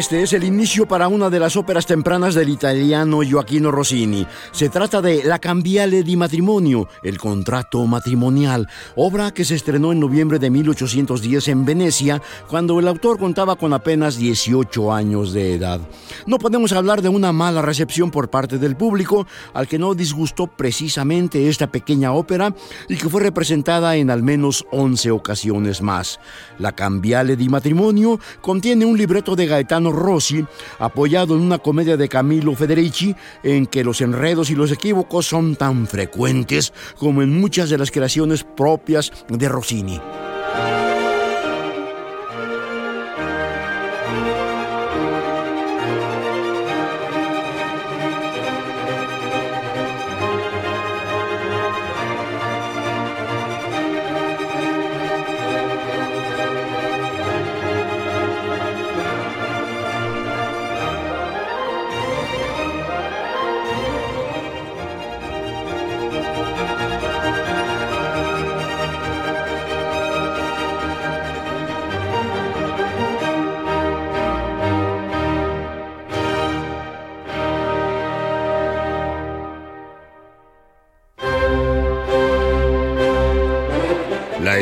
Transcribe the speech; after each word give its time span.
Este 0.00 0.22
es 0.22 0.32
el 0.32 0.44
inicio 0.44 0.88
para 0.88 1.08
una 1.08 1.28
de 1.28 1.38
las 1.38 1.56
óperas 1.56 1.84
tempranas 1.84 2.34
del 2.34 2.48
italiano 2.48 3.20
Gioacchino 3.20 3.70
Rossini. 3.70 4.26
Se 4.50 4.70
trata 4.70 5.02
de 5.02 5.22
La 5.24 5.38
Cambiale 5.38 6.02
di 6.02 6.16
Matrimonio, 6.16 6.88
el 7.02 7.18
contrato 7.18 7.84
matrimonial, 7.84 8.66
obra 8.96 9.30
que 9.30 9.44
se 9.44 9.56
estrenó 9.56 9.92
en 9.92 10.00
noviembre 10.00 10.38
de 10.38 10.48
1810 10.48 11.48
en 11.48 11.66
Venecia, 11.66 12.22
cuando 12.48 12.80
el 12.80 12.88
autor 12.88 13.18
contaba 13.18 13.56
con 13.56 13.74
apenas 13.74 14.16
18 14.16 14.90
años 14.90 15.34
de 15.34 15.52
edad. 15.56 15.82
No 16.24 16.38
podemos 16.38 16.72
hablar 16.72 17.02
de 17.02 17.10
una 17.10 17.32
mala 17.32 17.60
recepción 17.60 18.10
por 18.10 18.30
parte 18.30 18.56
del 18.56 18.76
público, 18.76 19.26
al 19.52 19.68
que 19.68 19.78
no 19.78 19.94
disgustó 19.94 20.46
precisamente 20.46 21.50
esta 21.50 21.70
pequeña 21.70 22.14
ópera 22.14 22.54
y 22.88 22.96
que 22.96 23.10
fue 23.10 23.20
representada 23.20 23.96
en 23.96 24.08
al 24.08 24.22
menos 24.22 24.64
11 24.72 25.10
ocasiones 25.10 25.82
más. 25.82 26.20
La 26.58 26.72
Cambiale 26.72 27.36
di 27.36 27.50
Matrimonio 27.50 28.18
contiene 28.40 28.86
un 28.86 28.96
libreto 28.96 29.36
de 29.36 29.44
Gaetano 29.44 29.89
Rossi, 29.92 30.44
apoyado 30.78 31.34
en 31.34 31.42
una 31.42 31.58
comedia 31.58 31.96
de 31.96 32.08
Camilo 32.08 32.54
Federici, 32.54 33.14
en 33.42 33.66
que 33.66 33.84
los 33.84 34.00
enredos 34.00 34.50
y 34.50 34.54
los 34.54 34.72
equívocos 34.72 35.26
son 35.26 35.56
tan 35.56 35.86
frecuentes 35.86 36.72
como 36.98 37.22
en 37.22 37.40
muchas 37.40 37.70
de 37.70 37.78
las 37.78 37.90
creaciones 37.90 38.44
propias 38.44 39.12
de 39.28 39.48
Rossini. 39.48 40.00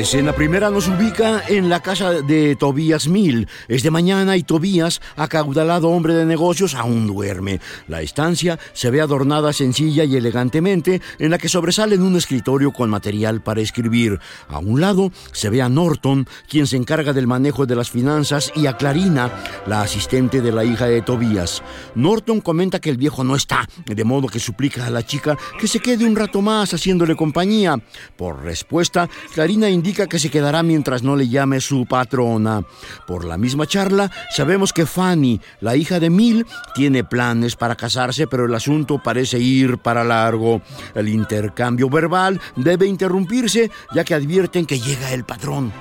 La 0.09 0.13
escena 0.13 0.33
primera 0.33 0.71
nos 0.71 0.89
ubica 0.89 1.43
en 1.49 1.69
la 1.69 1.81
casa 1.81 2.23
de 2.23 2.57
Tobías 2.57 3.09
Mill. 3.09 3.47
Es 3.69 3.83
de 3.83 3.91
mañana 3.91 4.39
y 4.39 4.43
Tobías, 4.43 5.03
acaudalado 5.17 5.91
hombre 5.91 6.15
de 6.15 6.25
negocios, 6.25 6.75
aún 6.75 7.07
duerme. 7.07 7.61
La 7.89 8.01
estancia 8.01 8.59
se 8.73 8.91
ve 8.91 9.03
adornada 9.03 9.53
sencilla 9.53 10.05
y 10.05 10.17
elegantemente, 10.17 11.03
en 11.19 11.31
la 11.31 11.37
que 11.37 11.51
sobresale 11.51 11.99
un 11.99 12.17
escritorio 12.17 12.73
con 12.73 12.89
material 12.89 13.43
para 13.43 13.61
escribir. 13.61 14.19
A 14.49 14.61
un 14.61 14.81
lado 14.81 15.13
se 15.33 15.51
ve 15.51 15.61
a 15.61 15.69
Norton, 15.69 16.27
quien 16.49 16.67
se 16.67 16.79
encarga 16.79 17.13
del 17.13 17.27
manejo 17.27 17.67
de 17.67 17.77
las 17.77 17.91
finanzas, 17.91 18.51
y 18.57 18.65
a 18.65 18.79
Clarina, 18.79 19.31
la 19.67 19.83
asistente 19.83 20.41
de 20.41 20.53
la 20.53 20.65
hija 20.65 20.87
de 20.87 21.03
Tobías. 21.03 21.63
Norton 21.95 22.41
comenta 22.41 22.81
que 22.81 22.89
el 22.89 22.97
viejo 22.97 23.25
no 23.25 23.37
está, 23.37 23.69
de 23.85 24.05
modo 24.05 24.29
que 24.29 24.41
suplica 24.41 24.87
a 24.87 24.91
la 24.91 25.05
chica 25.05 25.37
que 25.61 25.69
se 25.69 25.81
quede 25.81 26.07
un 26.07 26.17
rato 26.17 26.41
más 26.41 26.73
haciéndole 26.73 27.15
compañía. 27.15 27.77
Por 28.17 28.43
respuesta, 28.43 29.07
Clarina 29.35 29.69
indica 29.69 29.98
que 30.07 30.19
se 30.19 30.31
quedará 30.31 30.63
mientras 30.63 31.03
no 31.03 31.17
le 31.17 31.29
llame 31.29 31.61
su 31.61 31.87
patrona. 31.87 32.63
Por 33.07 33.25
la 33.25 33.37
misma 33.37 33.67
charla, 33.67 34.11
sabemos 34.31 34.73
que 34.73 34.87
Fanny, 34.87 35.41
la 35.61 35.77
hija 35.77 35.99
de 36.01 36.11
Mill, 36.11 36.47
tiene 36.75 37.05
planes 37.05 37.57
para 37.57 37.75
casarse, 37.75 38.27
pero 38.27 38.47
el 38.47 38.55
asunto 38.55 39.01
parece 39.03 39.39
ir 39.39 39.79
para 39.79 40.05
largo. 40.05 40.63
El 40.95 41.09
intercambio 41.09 41.89
verbal 41.89 42.41
debe 42.57 42.87
interrumpirse, 42.87 43.71
ya 43.95 44.05
que 44.05 44.15
advierten 44.15 44.67
que 44.67 44.81
llega 44.81 45.13
el 45.13 45.25
patrón. 45.25 45.73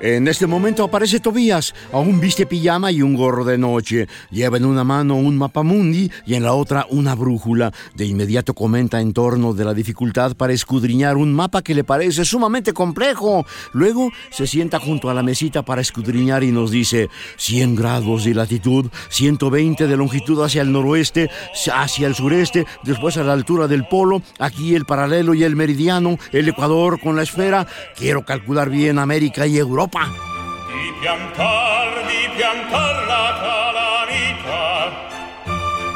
En 0.00 0.28
este 0.28 0.46
momento 0.46 0.84
aparece 0.84 1.18
Tobías, 1.18 1.74
aún 1.92 2.20
viste 2.20 2.46
pijama 2.46 2.92
y 2.92 3.02
un 3.02 3.16
gorro 3.16 3.44
de 3.44 3.58
noche. 3.58 4.06
Lleva 4.30 4.56
en 4.56 4.64
una 4.64 4.84
mano 4.84 5.16
un 5.16 5.36
mapamundi 5.36 6.08
y 6.24 6.34
en 6.34 6.44
la 6.44 6.52
otra 6.52 6.86
una 6.90 7.16
brújula. 7.16 7.72
De 7.96 8.06
inmediato 8.06 8.54
comenta 8.54 9.00
en 9.00 9.12
torno 9.12 9.54
de 9.54 9.64
la 9.64 9.74
dificultad 9.74 10.36
para 10.36 10.52
escudriñar 10.52 11.16
un 11.16 11.34
mapa 11.34 11.62
que 11.62 11.74
le 11.74 11.82
parece 11.82 12.24
sumamente 12.24 12.72
complejo. 12.72 13.44
Luego 13.72 14.12
se 14.30 14.46
sienta 14.46 14.78
junto 14.78 15.10
a 15.10 15.14
la 15.14 15.24
mesita 15.24 15.64
para 15.64 15.80
escudriñar 15.80 16.44
y 16.44 16.52
nos 16.52 16.70
dice 16.70 17.08
100 17.36 17.74
grados 17.74 18.22
de 18.24 18.34
latitud, 18.34 18.86
120 19.08 19.88
de 19.88 19.96
longitud 19.96 20.44
hacia 20.44 20.62
el 20.62 20.70
noroeste, 20.70 21.28
hacia 21.74 22.06
el 22.06 22.14
sureste, 22.14 22.66
después 22.84 23.16
a 23.16 23.24
la 23.24 23.32
altura 23.32 23.66
del 23.66 23.88
polo, 23.88 24.22
aquí 24.38 24.76
el 24.76 24.84
paralelo 24.84 25.34
y 25.34 25.42
el 25.42 25.56
meridiano, 25.56 26.18
el 26.30 26.48
ecuador 26.48 27.00
con 27.00 27.16
la 27.16 27.22
esfera. 27.22 27.66
Quiero 27.96 28.24
calcular 28.24 28.70
bien 28.70 29.00
América 29.00 29.44
y 29.48 29.58
Europa. 29.58 29.87
Di 29.88 30.92
piantar, 31.00 32.04
di 32.04 32.28
piantar 32.36 33.06
la 33.06 33.26
calamita 33.40 34.92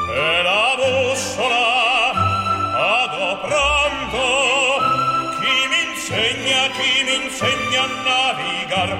E 0.08 0.42
la 0.42 0.74
bussola 0.80 1.66
adoprando 3.04 4.24
Chi 5.38 5.56
mi 5.68 5.80
insegna, 5.92 6.60
chi 6.72 7.04
mi 7.04 7.14
insegna 7.26 7.82
a 7.82 7.88
navigar 8.08 8.90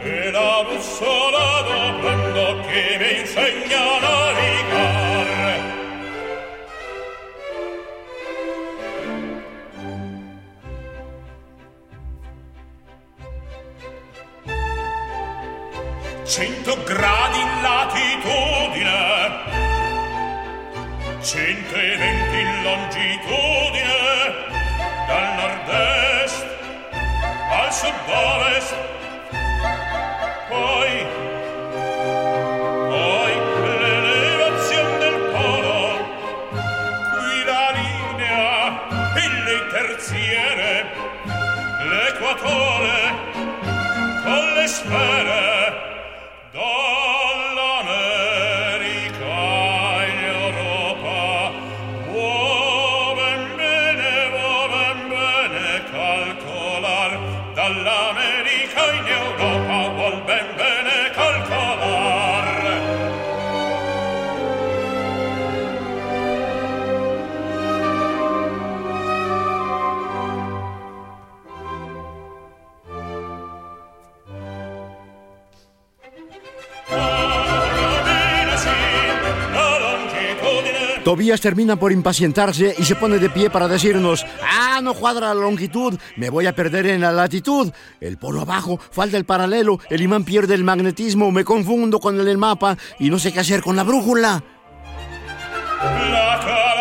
E 0.00 0.30
la 0.30 0.64
bussola 0.68 1.42
adoprando 1.60 2.60
Chi 2.68 2.84
mi 2.98 3.20
insegna 3.20 3.80
a 3.80 4.00
navigar 4.00 4.91
Cento 16.32 16.82
gradi 16.84 17.40
in 17.40 17.60
latitudine. 17.60 18.90
Cento 21.20 21.74
e 21.74 21.96
venti 21.98 22.38
in 22.40 22.62
longitudine. 22.62 23.98
Dal 25.08 25.26
nord-est 25.36 26.46
al 27.50 27.70
sud-ovest. 27.70 28.74
Poi 30.48 31.06
Poi 32.88 33.32
l'elevazione 33.76 34.98
del 35.04 35.18
polo. 35.34 35.80
Qui 37.12 37.44
la 37.44 37.68
linea 37.76 38.88
e 39.50 39.66
terziere. 39.68 40.70
L'equatore 41.90 43.20
con 44.24 44.52
le 44.54 44.66
sfere 44.66 45.51
Tobías 81.12 81.42
termina 81.42 81.76
por 81.76 81.92
impacientarse 81.92 82.74
y 82.78 82.84
se 82.84 82.96
pone 82.96 83.18
de 83.18 83.28
pie 83.28 83.50
para 83.50 83.68
decirnos, 83.68 84.24
ah, 84.42 84.80
no 84.82 84.94
cuadra 84.94 85.34
la 85.34 85.42
longitud, 85.42 85.98
me 86.16 86.30
voy 86.30 86.46
a 86.46 86.54
perder 86.54 86.86
en 86.86 87.02
la 87.02 87.12
latitud. 87.12 87.70
El 88.00 88.16
polo 88.16 88.40
abajo, 88.40 88.80
falta 88.90 89.18
el 89.18 89.26
paralelo, 89.26 89.78
el 89.90 90.00
imán 90.00 90.24
pierde 90.24 90.54
el 90.54 90.64
magnetismo, 90.64 91.30
me 91.30 91.44
confundo 91.44 92.00
con 92.00 92.18
el 92.18 92.38
mapa 92.38 92.78
y 92.98 93.10
no 93.10 93.18
sé 93.18 93.30
qué 93.30 93.40
hacer 93.40 93.60
con 93.60 93.76
la 93.76 93.82
brújula. 93.82 94.42
La 95.82 96.71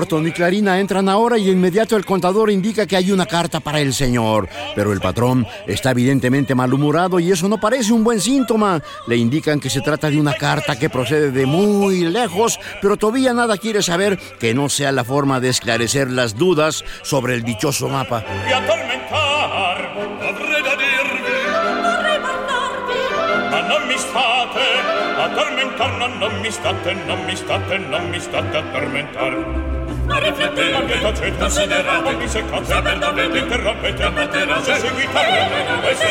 Norton 0.00 0.26
y 0.26 0.32
Clarina 0.32 0.80
entran 0.80 1.10
ahora 1.10 1.36
y 1.36 1.44
de 1.44 1.50
inmediato 1.50 1.94
el 1.94 2.06
contador 2.06 2.50
indica 2.50 2.86
que 2.86 2.96
hay 2.96 3.12
una 3.12 3.26
carta 3.26 3.60
para 3.60 3.80
el 3.80 3.92
señor. 3.92 4.48
Pero 4.74 4.94
el 4.94 5.00
patrón 5.00 5.46
está 5.66 5.90
evidentemente 5.90 6.54
malhumorado 6.54 7.20
y 7.20 7.30
eso 7.30 7.50
no 7.50 7.60
parece 7.60 7.92
un 7.92 8.02
buen 8.02 8.18
síntoma. 8.18 8.82
Le 9.06 9.18
indican 9.18 9.60
que 9.60 9.68
se 9.68 9.82
trata 9.82 10.08
de 10.08 10.18
una 10.18 10.32
carta 10.32 10.78
que 10.78 10.88
procede 10.88 11.32
de 11.32 11.44
muy 11.44 12.04
lejos, 12.04 12.58
pero 12.80 12.96
todavía 12.96 13.34
nada 13.34 13.58
quiere 13.58 13.82
saber 13.82 14.18
que 14.38 14.54
no 14.54 14.70
sea 14.70 14.90
la 14.90 15.04
forma 15.04 15.38
de 15.38 15.50
esclarecer 15.50 16.10
las 16.10 16.34
dudas 16.34 16.82
sobre 17.02 17.34
el 17.34 17.42
dichoso 17.42 17.90
mapa. 17.90 18.24
Ma 26.00 26.06
non 26.06 26.40
mi 26.40 26.50
state 26.50 26.94
non 27.06 27.20
mi. 27.26 27.30
ma 30.04 30.18
rifletteva 30.18 30.84
che 30.84 31.00
tacet 31.00 31.38
considerava 31.38 32.10
mi 32.12 32.28
se 32.28 32.44
cazzo 32.44 32.82
per 32.82 32.98
dovete 32.98 33.38
interrompete 33.38 34.02
a 34.02 34.10
matera 34.10 34.62
se 34.62 34.74
seguita 34.74 35.20
e 35.88 35.94
si 35.94 36.06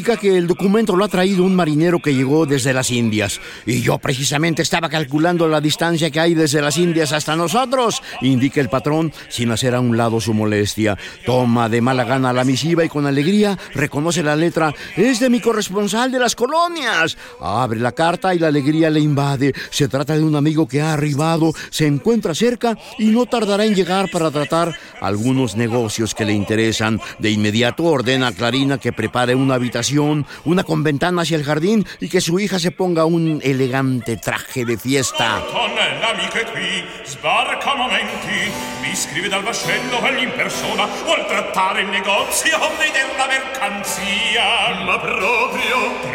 indica 0.00 0.16
que 0.16 0.38
el 0.38 0.46
documento 0.46 0.96
lo 0.96 1.04
ha 1.04 1.08
traído 1.08 1.44
un 1.44 1.54
marinero 1.54 1.98
que 1.98 2.14
llegó 2.14 2.46
desde 2.46 2.72
las 2.72 2.90
Indias. 2.90 3.38
Y 3.66 3.82
yo 3.82 3.98
precisamente 3.98 4.62
estaba 4.62 4.88
calculando 4.88 5.46
la 5.46 5.60
distancia 5.60 6.10
que 6.10 6.18
hay 6.18 6.32
desde 6.32 6.62
las 6.62 6.78
Indias 6.78 7.12
hasta 7.12 7.36
nosotros, 7.36 8.02
indica 8.22 8.62
el 8.62 8.70
patrón, 8.70 9.12
sin 9.28 9.50
hacer 9.50 9.74
a 9.74 9.80
un 9.80 9.98
lado 9.98 10.18
su 10.18 10.32
molestia. 10.32 10.96
Toma 11.26 11.68
de 11.68 11.82
mala 11.82 12.04
gana 12.04 12.32
la 12.32 12.44
misiva 12.44 12.82
y 12.82 12.88
con 12.88 13.04
alegría 13.04 13.58
reconoce 13.74 14.22
la 14.22 14.36
letra. 14.36 14.74
Es 14.96 15.20
de 15.20 15.28
mi 15.28 15.38
corresponsal 15.38 16.10
de 16.10 16.18
las 16.18 16.34
colonias. 16.34 17.18
Abre 17.38 17.78
la 17.78 17.92
carta 17.92 18.34
y 18.34 18.38
la 18.38 18.48
alegría 18.48 18.88
le 18.88 19.00
invade. 19.00 19.52
Se 19.68 19.86
trata 19.86 20.16
de 20.16 20.24
un 20.24 20.34
amigo 20.34 20.66
que 20.66 20.80
ha 20.80 20.94
arribado, 20.94 21.52
se 21.68 21.86
encuentra 21.86 22.34
cerca 22.34 22.74
y 22.98 23.08
no 23.08 23.26
tardará 23.26 23.66
en 23.66 23.74
llegar 23.74 24.10
para 24.10 24.30
tratar 24.30 24.74
algunos 25.02 25.56
negocios 25.56 26.14
que 26.14 26.24
le 26.24 26.32
interesan. 26.32 26.98
De 27.18 27.30
inmediato 27.30 27.84
ordena 27.84 28.28
a 28.28 28.32
Clarina 28.32 28.78
que 28.78 28.94
prepare 28.94 29.34
una 29.34 29.56
habitación, 29.56 29.89
una 29.98 30.64
con 30.64 30.82
ventana 30.82 31.22
hacia 31.22 31.36
el 31.36 31.44
jardín 31.44 31.86
y 32.00 32.08
que 32.08 32.20
su 32.20 32.38
hija 32.38 32.58
se 32.58 32.70
ponga 32.70 33.04
un 33.04 33.40
elegante 33.42 34.16
traje 34.16 34.64
de 34.64 34.76
fiesta. 34.78 35.36
A? 35.36 35.40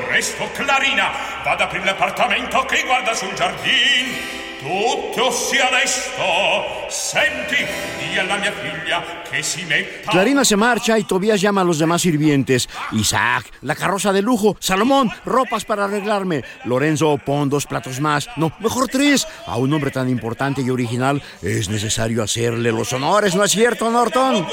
Presto, 0.07 0.49
Clarina, 0.53 1.11
vada 1.43 1.51
ad 1.51 1.61
aprire 1.61 1.85
l'appartamento 1.85 2.65
che 2.65 2.83
guarda 2.83 3.13
sul 3.13 3.33
giardino. 3.33 4.54
Tutto 4.65 5.31
sia 5.31 5.69
lesto. 5.69 6.23
Senti, 6.89 7.63
di 7.99 8.17
alla 8.17 8.37
mia 8.37 8.51
figlia 8.51 9.21
che 9.29 9.43
si 9.43 9.63
metta... 9.65 10.09
Clarina 10.09 10.43
se 10.43 10.55
marcha 10.55 10.97
y 10.97 11.03
Tobías 11.03 11.39
llama 11.39 11.61
a 11.61 11.63
los 11.63 11.77
demás 11.77 12.01
sirvientes. 12.01 12.67
Isaac, 12.91 13.45
la 13.61 13.75
carroza 13.75 14.11
de 14.11 14.23
lujo. 14.23 14.57
Salomón, 14.59 15.11
ropas 15.23 15.65
para 15.65 15.85
arreglarme. 15.85 16.43
Lorenzo, 16.63 17.15
pon 17.23 17.47
dos 17.47 17.67
platos 17.67 17.99
más. 17.99 18.27
No, 18.37 18.51
mejor 18.59 18.87
tres. 18.87 19.27
A 19.45 19.57
un 19.57 19.71
hombre 19.71 19.91
tan 19.91 20.09
importante 20.09 20.63
y 20.63 20.71
original 20.71 21.21
es 21.43 21.69
necesario 21.69 22.23
hacerle 22.23 22.71
los 22.71 22.91
honores, 22.91 23.35
¿no 23.35 23.43
es 23.43 23.51
cierto, 23.51 23.91
Norton? 23.91 24.47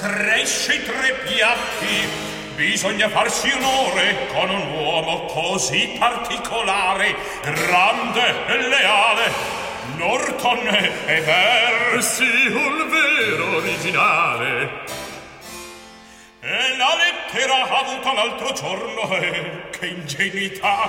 cresce 0.00 0.78
tre 0.80 1.14
piatti. 1.26 2.35
Bisogna 2.56 3.10
farsi 3.10 3.50
onore 3.50 4.28
con 4.32 4.48
un 4.48 4.72
uomo 4.78 5.26
così 5.26 5.94
particolare, 5.98 7.14
grande 7.42 8.46
e 8.46 8.68
leale. 8.68 9.30
Norton 9.96 10.66
è 10.66 11.22
vero. 11.22 12.00
Sì, 12.00 12.46
un 12.46 12.88
vero 12.88 13.56
originale. 13.56 14.84
E 16.40 16.76
la 16.78 16.96
lettera 16.96 17.68
avuta 17.68 18.14
l'altro 18.14 18.52
giorno, 18.54 19.14
eh, 19.18 19.68
che 19.78 19.86
ingenuità, 19.88 20.88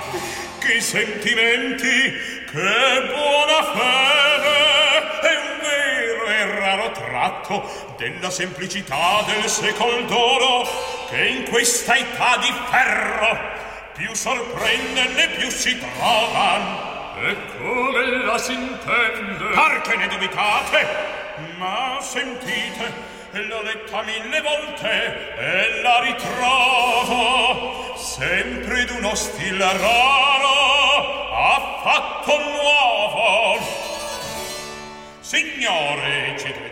che 0.58 0.80
sentimenti, 0.80 2.12
che 2.50 3.02
buona 3.12 3.62
fede, 3.74 4.77
raro 7.18 7.40
tratto 7.42 7.94
della 7.96 8.30
semplicità 8.30 9.22
del 9.26 9.48
secol 9.48 10.06
d'oro, 10.06 10.68
che 11.08 11.26
in 11.26 11.48
questa 11.48 11.96
età 11.96 12.36
di 12.38 12.52
ferro 12.70 13.38
più 13.94 14.14
sorprende 14.14 15.08
né 15.08 15.28
più 15.30 15.50
si 15.50 15.76
trovan. 15.78 16.86
E 17.20 17.36
come 17.56 18.24
la 18.24 18.38
s'intende? 18.38 19.50
Par 19.52 19.80
che 19.80 19.96
ne 19.96 20.06
dubitate, 20.06 20.86
ma 21.56 21.98
sentite, 22.00 23.16
l'ho 23.32 23.62
letta 23.62 24.02
mille 24.02 24.40
volte 24.40 25.36
e 25.36 25.80
la 25.82 26.00
ritrovo 26.00 27.96
sempre 27.96 28.84
d'uno 28.84 29.14
stile 29.16 29.76
raro 29.76 31.34
affatto 31.34 32.38
nuovo 32.38 33.87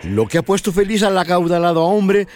Lo 0.03 0.27
que 0.27 0.37
ha 0.37 0.41
puesto 0.41 0.71
feliz 0.71 1.03
al 1.03 1.17
acaudalado 1.17 1.83
hombre 1.85 2.27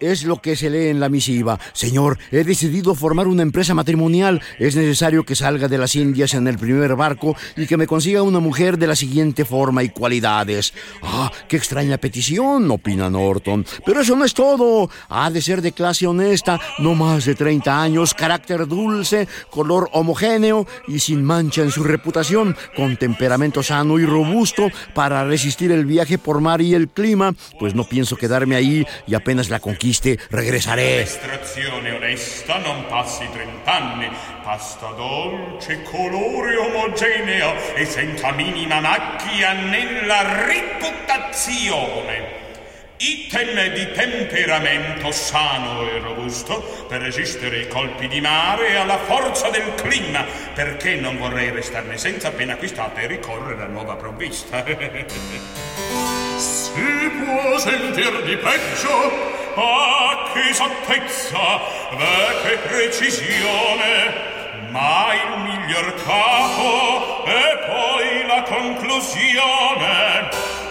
es 0.00 0.24
lo 0.24 0.40
que 0.40 0.56
se 0.56 0.70
lee 0.70 0.88
en 0.88 1.00
la 1.00 1.08
misiva. 1.08 1.58
Señor, 1.72 2.18
he 2.30 2.44
decidido 2.44 2.94
formar 2.94 3.26
una 3.26 3.42
empresa 3.42 3.74
matrimonial. 3.74 4.42
Es 4.58 4.76
necesario 4.76 5.24
que 5.24 5.36
salga 5.36 5.68
de 5.68 5.78
las 5.78 5.94
Indias 5.94 6.34
en 6.34 6.46
el 6.46 6.58
primer 6.58 6.94
barco 6.96 7.36
y 7.56 7.66
que 7.66 7.76
me 7.76 7.86
consiga 7.86 8.22
una 8.22 8.40
mujer 8.40 8.78
de 8.78 8.86
la 8.86 8.96
siguiente 8.96 9.44
forma 9.44 9.82
y 9.82 9.90
cualidades. 9.90 10.74
Ah, 11.02 11.30
qué 11.48 11.56
extraña 11.56 11.98
petición, 11.98 12.70
opina 12.70 13.10
Norton. 13.10 13.64
Pero 13.84 14.00
eso 14.00 14.16
no 14.16 14.24
es 14.24 14.34
todo. 14.34 14.90
Ha 15.08 15.30
de 15.30 15.42
ser 15.42 15.62
de 15.62 15.72
clase 15.72 16.06
honesta, 16.06 16.60
no 16.78 16.94
más 16.94 17.24
de 17.24 17.34
30 17.34 17.82
años, 17.82 18.14
carácter 18.14 18.66
dulce, 18.66 19.28
color 19.50 19.88
homogéneo 19.92 20.66
y 20.88 20.98
sin 20.98 21.24
mancha 21.24 21.62
en 21.62 21.70
su 21.70 21.84
reputación, 21.84 22.56
con 22.76 22.96
temperamento 22.96 23.62
sano 23.62 23.98
y 23.98 24.06
robusto 24.06 24.68
para 24.94 25.24
resistir 25.24 25.72
el 25.72 25.86
viaje 25.86 26.18
por 26.18 26.40
mar 26.40 26.60
y 26.60 26.74
el 26.74 26.88
clima, 26.88 27.34
pues 27.58 27.74
no 27.74 27.84
pienso 27.84 28.16
quedarme 28.16 28.56
ahí 28.56 28.86
y 29.06 29.14
apenas 29.14 29.50
la 29.50 29.60
conquiste, 29.84 30.18
regresaré. 30.30 31.02
Estrazione 31.02 31.92
onesta 31.92 32.56
non 32.58 32.86
passi 32.86 33.28
trent'anni, 33.30 34.08
pasta 34.42 34.88
dolce, 34.92 35.82
colore 35.82 36.56
omogeneo 36.56 37.74
e 37.74 37.84
senza 37.84 38.32
minima 38.32 38.80
macchia 38.80 39.52
nella 39.52 40.46
reputazione. 40.46 42.42
Item 42.96 43.74
di 43.74 43.92
temperamento 43.92 45.10
sano 45.10 45.86
e 45.90 45.98
robusto 45.98 46.86
per 46.88 47.02
resistere 47.02 47.56
ai 47.58 47.68
colpi 47.68 48.08
di 48.08 48.22
mare 48.22 48.68
e 48.68 48.76
alla 48.76 48.98
forza 48.98 49.50
del 49.50 49.74
clima, 49.74 50.24
perché 50.54 50.94
non 50.94 51.18
vorrei 51.18 51.50
restarne 51.50 51.98
senza 51.98 52.28
appena 52.28 52.54
acquistata 52.54 53.00
e 53.00 53.06
ricorrere 53.06 53.64
a 53.64 53.66
nuova 53.66 53.96
provvista. 53.96 54.64
si 56.38 57.10
può 57.24 57.58
sentir 57.58 58.22
di 58.22 58.36
peggio? 58.36 59.33
Ah, 59.56 60.30
che 60.32 60.48
esattezza, 60.48 61.60
beh, 61.96 62.42
che 62.42 62.56
precisione! 62.68 64.32
Ma 64.70 65.14
il 65.14 65.38
miglior 65.42 65.94
capo 66.02 67.24
e 67.24 67.58
poi 67.66 68.26
la 68.26 68.42
conclusione. 68.42 70.63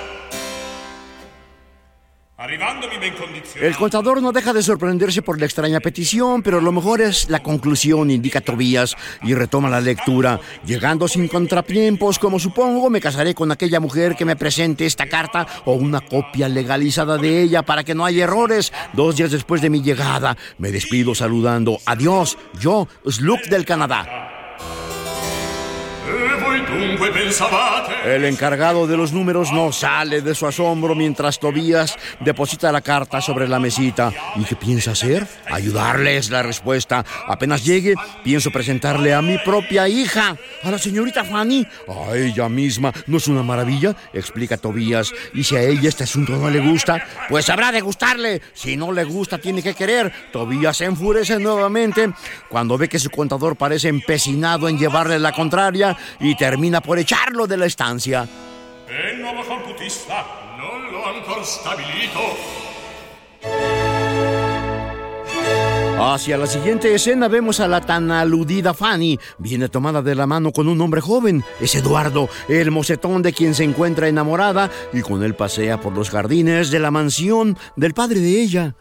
El 3.55 3.77
contador 3.77 4.21
no 4.21 4.33
deja 4.33 4.51
de 4.51 4.61
sorprenderse 4.61 5.21
por 5.21 5.39
la 5.39 5.45
extraña 5.45 5.79
petición, 5.79 6.43
pero 6.43 6.59
lo 6.59 6.73
mejor 6.73 6.99
es 6.99 7.29
la 7.29 7.41
conclusión, 7.41 8.11
indica 8.11 8.41
Tobías, 8.41 8.97
y 9.21 9.33
retoma 9.33 9.69
la 9.69 9.79
lectura. 9.79 10.41
Llegando 10.65 11.07
sin 11.07 11.29
contratiempos, 11.29 12.19
como 12.19 12.39
supongo, 12.39 12.89
me 12.89 12.99
casaré 12.99 13.33
con 13.33 13.51
aquella 13.51 13.79
mujer 13.79 14.17
que 14.17 14.25
me 14.25 14.35
presente 14.35 14.85
esta 14.85 15.07
carta 15.07 15.47
o 15.63 15.73
una 15.73 16.01
copia 16.01 16.49
legalizada 16.49 17.17
de 17.17 17.43
ella 17.43 17.63
para 17.63 17.85
que 17.85 17.95
no 17.95 18.03
haya 18.03 18.25
errores. 18.25 18.73
Dos 18.91 19.15
días 19.15 19.31
después 19.31 19.61
de 19.61 19.69
mi 19.69 19.81
llegada, 19.81 20.35
me 20.57 20.71
despido 20.71 21.15
saludando. 21.15 21.77
Adiós, 21.85 22.37
yo, 22.59 22.89
Sluk 23.05 23.43
del 23.43 23.63
Canadá. 23.63 24.32
El 28.05 28.25
encargado 28.25 28.87
de 28.87 28.97
los 28.97 29.13
números 29.13 29.51
no 29.51 29.71
sale 29.71 30.21
de 30.21 30.35
su 30.35 30.47
asombro 30.47 30.95
mientras 30.95 31.39
Tobías 31.39 31.95
deposita 32.19 32.71
la 32.71 32.81
carta 32.81 33.21
sobre 33.21 33.47
la 33.47 33.59
mesita. 33.59 34.11
¿Y 34.35 34.43
qué 34.43 34.55
piensa 34.55 34.91
hacer? 34.91 35.27
Ayudarle 35.49 36.17
es 36.17 36.29
la 36.29 36.43
respuesta. 36.43 37.05
Apenas 37.27 37.63
llegue, 37.63 37.95
pienso 38.23 38.51
presentarle 38.51 39.13
a 39.13 39.21
mi 39.21 39.37
propia 39.39 39.87
hija, 39.87 40.35
a 40.63 40.71
la 40.71 40.77
señorita 40.77 41.23
Fanny. 41.23 41.65
A 41.87 42.15
ella 42.15 42.49
misma. 42.49 42.91
¿No 43.07 43.17
es 43.17 43.27
una 43.27 43.43
maravilla? 43.43 43.95
Explica 44.13 44.57
Tobías. 44.57 45.11
Y 45.33 45.43
si 45.43 45.55
a 45.55 45.61
ella 45.61 45.89
este 45.89 46.03
asunto 46.03 46.33
no 46.33 46.49
le 46.49 46.59
gusta, 46.59 47.05
pues 47.29 47.49
habrá 47.49 47.71
de 47.71 47.81
gustarle. 47.81 48.41
Si 48.53 48.75
no 48.75 48.91
le 48.91 49.03
gusta, 49.03 49.37
tiene 49.37 49.63
que 49.63 49.73
querer. 49.73 50.11
Tobías 50.31 50.77
se 50.77 50.85
enfurece 50.85 51.39
nuevamente 51.39 52.11
cuando 52.49 52.77
ve 52.77 52.89
que 52.89 52.99
su 52.99 53.09
contador 53.09 53.55
parece 53.55 53.89
empecinado 53.89 54.67
en 54.67 54.77
llevarle 54.77 55.19
la 55.19 55.31
contraria 55.31 55.95
y 56.19 56.35
termina 56.35 56.62
por 56.71 56.97
echarlo 56.97 57.45
de 57.45 57.57
la 57.57 57.65
estancia. 57.65 58.27
Il 58.87 59.19
nuovo 59.19 59.43
computista 59.43 60.23
non 60.57 60.91
l'ho 60.91 61.03
ancora 61.03 61.43
stabilito. 61.43 62.21
Hacia 65.99 66.37
la 66.37 66.47
siguiente 66.47 66.93
escena 66.93 67.27
vemos 67.27 67.59
a 67.59 67.67
la 67.67 67.81
tan 67.81 68.11
aludida 68.11 68.73
Fanny. 68.73 69.19
Viene 69.37 69.69
tomada 69.69 70.01
de 70.01 70.15
la 70.15 70.25
mano 70.25 70.51
con 70.51 70.67
un 70.67 70.79
hombre 70.81 71.01
joven. 71.01 71.43
Es 71.59 71.75
Eduardo, 71.75 72.29
el 72.47 72.71
mocetón 72.71 73.21
de 73.21 73.33
quien 73.33 73.55
se 73.55 73.63
encuentra 73.63 74.07
enamorada 74.07 74.69
y 74.91 75.01
con 75.01 75.23
él 75.23 75.35
pasea 75.35 75.79
por 75.79 75.93
los 75.93 76.09
jardines 76.09 76.71
de 76.71 76.79
la 76.79 76.91
mansión 76.91 77.57
del 77.75 77.93
padre 77.93 78.19
de 78.19 78.41
ella. 78.41 78.75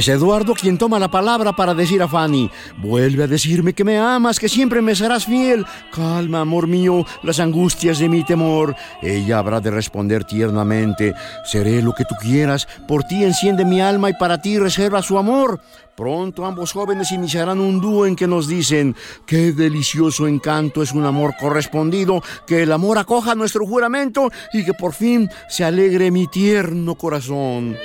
Es 0.00 0.08
Eduardo 0.08 0.54
quien 0.54 0.78
toma 0.78 0.98
la 0.98 1.10
palabra 1.10 1.52
para 1.52 1.74
decir 1.74 2.02
a 2.02 2.08
Fanny, 2.08 2.50
vuelve 2.78 3.24
a 3.24 3.26
decirme 3.26 3.74
que 3.74 3.84
me 3.84 3.98
amas, 3.98 4.38
que 4.38 4.48
siempre 4.48 4.80
me 4.80 4.94
serás 4.94 5.26
fiel. 5.26 5.66
Calma, 5.94 6.40
amor 6.40 6.66
mío, 6.66 7.04
las 7.22 7.38
angustias 7.38 7.98
de 7.98 8.08
mi 8.08 8.24
temor. 8.24 8.74
Ella 9.02 9.36
habrá 9.36 9.60
de 9.60 9.70
responder 9.70 10.24
tiernamente, 10.24 11.12
seré 11.44 11.82
lo 11.82 11.92
que 11.92 12.06
tú 12.06 12.14
quieras, 12.18 12.66
por 12.88 13.04
ti 13.04 13.24
enciende 13.24 13.66
mi 13.66 13.82
alma 13.82 14.08
y 14.08 14.14
para 14.14 14.40
ti 14.40 14.58
reserva 14.58 15.02
su 15.02 15.18
amor. 15.18 15.60
Pronto 15.94 16.46
ambos 16.46 16.72
jóvenes 16.72 17.12
iniciarán 17.12 17.60
un 17.60 17.78
dúo 17.78 18.06
en 18.06 18.16
que 18.16 18.26
nos 18.26 18.48
dicen, 18.48 18.96
qué 19.26 19.52
delicioso 19.52 20.26
encanto 20.26 20.82
es 20.82 20.92
un 20.92 21.04
amor 21.04 21.34
correspondido, 21.38 22.22
que 22.46 22.62
el 22.62 22.72
amor 22.72 22.96
acoja 22.96 23.34
nuestro 23.34 23.66
juramento 23.66 24.30
y 24.54 24.64
que 24.64 24.72
por 24.72 24.94
fin 24.94 25.28
se 25.50 25.62
alegre 25.62 26.10
mi 26.10 26.26
tierno 26.26 26.94
corazón. 26.94 27.76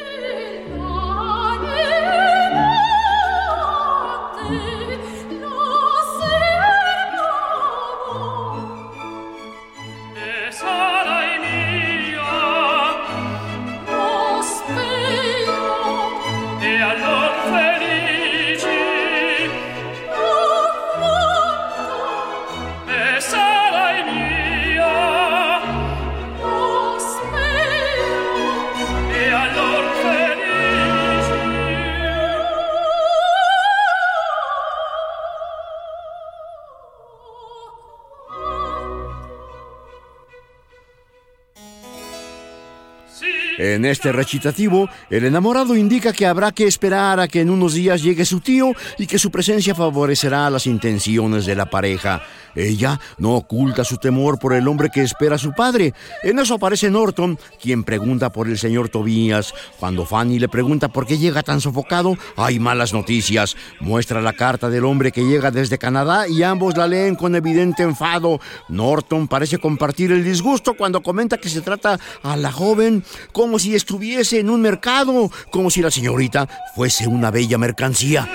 Este 44.05 44.11
recitativo, 44.11 44.87
el 45.09 45.25
enamorado 45.25 45.75
indica 45.75 46.13
que 46.13 46.27
habrá 46.27 46.51
que 46.51 46.67
esperar 46.67 47.19
a 47.19 47.27
que 47.27 47.41
en 47.41 47.49
unos 47.49 47.73
días 47.73 48.03
llegue 48.03 48.23
su 48.23 48.39
tío 48.39 48.71
y 48.99 49.07
que 49.07 49.17
su 49.17 49.31
presencia 49.31 49.73
favorecerá 49.73 50.47
las 50.51 50.67
intenciones 50.67 51.47
de 51.47 51.55
la 51.55 51.67
pareja. 51.67 52.21
Ella 52.55 52.99
no 53.17 53.35
oculta 53.35 53.83
su 53.83 53.97
temor 53.97 54.39
por 54.39 54.53
el 54.53 54.67
hombre 54.67 54.89
que 54.89 55.01
espera 55.01 55.35
a 55.35 55.39
su 55.39 55.53
padre. 55.53 55.93
En 56.23 56.39
eso 56.39 56.53
aparece 56.55 56.89
Norton, 56.89 57.37
quien 57.61 57.83
pregunta 57.83 58.31
por 58.31 58.47
el 58.47 58.57
señor 58.57 58.89
Tobías. 58.89 59.53
Cuando 59.79 60.05
Fanny 60.05 60.39
le 60.39 60.47
pregunta 60.47 60.87
por 60.87 61.05
qué 61.05 61.17
llega 61.17 61.43
tan 61.43 61.59
sofocado, 61.59 62.15
hay 62.37 62.59
malas 62.59 62.93
noticias. 62.93 63.57
Muestra 63.81 64.21
la 64.21 64.33
carta 64.33 64.69
del 64.69 64.85
hombre 64.85 65.11
que 65.11 65.25
llega 65.25 65.51
desde 65.51 65.77
Canadá 65.77 66.27
y 66.27 66.43
ambos 66.43 66.77
la 66.77 66.87
leen 66.87 67.15
con 67.15 67.35
evidente 67.35 67.83
enfado. 67.83 68.39
Norton 68.69 69.27
parece 69.27 69.57
compartir 69.57 70.11
el 70.11 70.23
disgusto 70.23 70.75
cuando 70.75 71.01
comenta 71.01 71.37
que 71.37 71.49
se 71.49 71.61
trata 71.61 71.99
a 72.23 72.37
la 72.37 72.51
joven 72.51 73.03
como 73.33 73.59
si 73.59 73.75
estuviese 73.95 74.39
en 74.39 74.49
un 74.49 74.59
mercado, 74.59 75.31
como 75.49 75.69
si 75.69 75.81
la 75.81 75.89
señorita 75.89 76.49
fuese 76.75 77.07
una 77.07 77.31
bella 77.31 77.57
mercancía. 77.57 78.27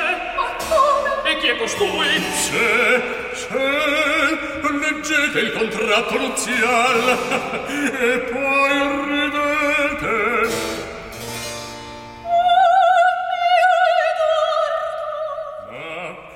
e 1.26 1.38
chi 1.38 1.48
è 1.48 1.56
costui? 1.58 2.08
Se, 2.32 3.02
se, 3.34 3.58
leggete 4.72 5.38
il 5.38 5.52
contratto 5.52 6.18
nuzial 6.18 7.18
poi 8.32 8.72
ridete. 9.04 10.18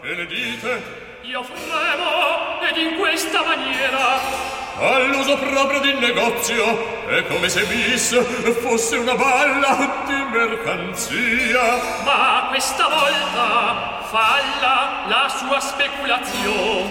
Che 0.02 0.14
ne 0.14 0.26
dite? 0.26 0.82
Io 1.22 1.42
fremo, 1.42 2.60
ed 2.68 2.76
in 2.76 2.98
questa 2.98 3.42
maniera 3.42 4.53
All'uso 4.76 5.36
proprio 5.38 5.78
di 5.80 5.92
negozio 5.94 7.06
È 7.06 7.24
come 7.28 7.48
se 7.48 7.62
bis 7.64 8.20
fosse 8.60 8.96
una 8.96 9.14
balla 9.14 10.02
di 10.04 10.14
mercanzia 10.32 11.62
Ma 12.02 12.46
questa 12.48 12.88
volta 12.88 14.02
falla 14.10 15.04
la 15.06 15.28
sua 15.28 15.60
speculazione 15.60 16.82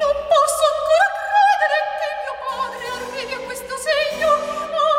Non 0.00 0.16
posso 0.32 0.62
ancora 0.72 1.06
credere 1.26 1.76
che 2.00 2.08
mio 2.24 2.36
padre 2.48 2.84
arrivi 2.96 3.32
a 3.34 3.38
questo 3.44 3.76
segno 3.76 4.28
a 4.32 4.96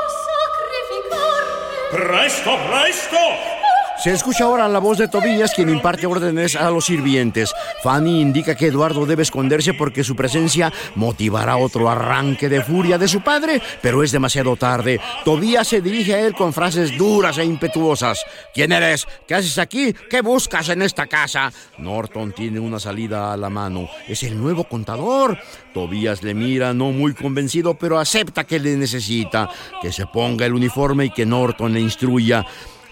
sacrificarmi. 1.09 1.89
Presto, 1.89 2.57
presto! 2.69 3.56
Se 4.03 4.11
escucha 4.11 4.43
ahora 4.43 4.67
la 4.67 4.77
voz 4.77 4.99
de 4.99 5.07
Tobías, 5.07 5.55
quien 5.55 5.69
imparte 5.69 6.05
órdenes 6.05 6.55
a 6.55 6.69
los 6.69 6.85
sirvientes. 6.85 7.51
Fanny 7.81 8.21
indica 8.21 8.53
que 8.53 8.67
Eduardo 8.67 9.07
debe 9.07 9.23
esconderse 9.23 9.73
porque 9.73 10.03
su 10.03 10.15
presencia 10.15 10.71
motivará 10.93 11.57
otro 11.57 11.89
arranque 11.89 12.47
de 12.47 12.61
furia 12.61 12.99
de 12.99 13.07
su 13.07 13.21
padre, 13.21 13.59
pero 13.81 14.03
es 14.03 14.11
demasiado 14.11 14.55
tarde. 14.55 15.01
Tobías 15.25 15.67
se 15.67 15.81
dirige 15.81 16.13
a 16.13 16.19
él 16.19 16.35
con 16.35 16.53
frases 16.53 16.95
duras 16.95 17.39
e 17.39 17.45
impetuosas. 17.45 18.23
¿Quién 18.53 18.71
eres? 18.71 19.07
¿Qué 19.27 19.33
haces 19.33 19.57
aquí? 19.57 19.95
¿Qué 20.11 20.21
buscas 20.21 20.69
en 20.69 20.83
esta 20.83 21.07
casa? 21.07 21.51
Norton 21.79 22.33
tiene 22.33 22.59
una 22.59 22.79
salida 22.79 23.33
a 23.33 23.37
la 23.37 23.49
mano. 23.49 23.89
Es 24.07 24.21
el 24.21 24.39
nuevo 24.39 24.65
contador. 24.65 25.39
Tobías 25.73 26.21
le 26.21 26.35
mira, 26.35 26.71
no 26.71 26.91
muy 26.91 27.15
convencido, 27.15 27.73
pero 27.73 27.97
acepta 27.97 28.43
que 28.43 28.59
le 28.59 28.77
necesita. 28.77 29.49
Que 29.81 29.91
se 29.91 30.05
ponga 30.05 30.45
el 30.45 30.53
uniforme 30.53 31.05
y 31.05 31.09
que 31.09 31.25
Norton 31.25 31.73
le 31.73 31.79
instruya. 31.79 32.45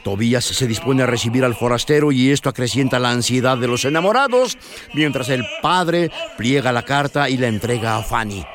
Tobías 0.05 0.45
se 0.45 0.67
dispone 0.67 1.01
a 1.01 1.07
recibir 1.07 1.43
al 1.43 1.55
forastero 1.55 2.11
y 2.11 2.29
esto 2.29 2.47
acrecienta 2.47 2.99
la 2.99 3.09
ansiedad 3.09 3.57
de 3.57 3.67
los 3.67 3.85
enamorados, 3.85 4.55
mientras 4.93 5.29
el 5.29 5.43
padre 5.63 6.11
pliega 6.37 6.71
la 6.71 6.83
carta 6.83 7.27
y 7.27 7.37
la 7.37 7.47
entrega 7.47 7.97
a 7.97 8.03
Fanny. 8.03 8.45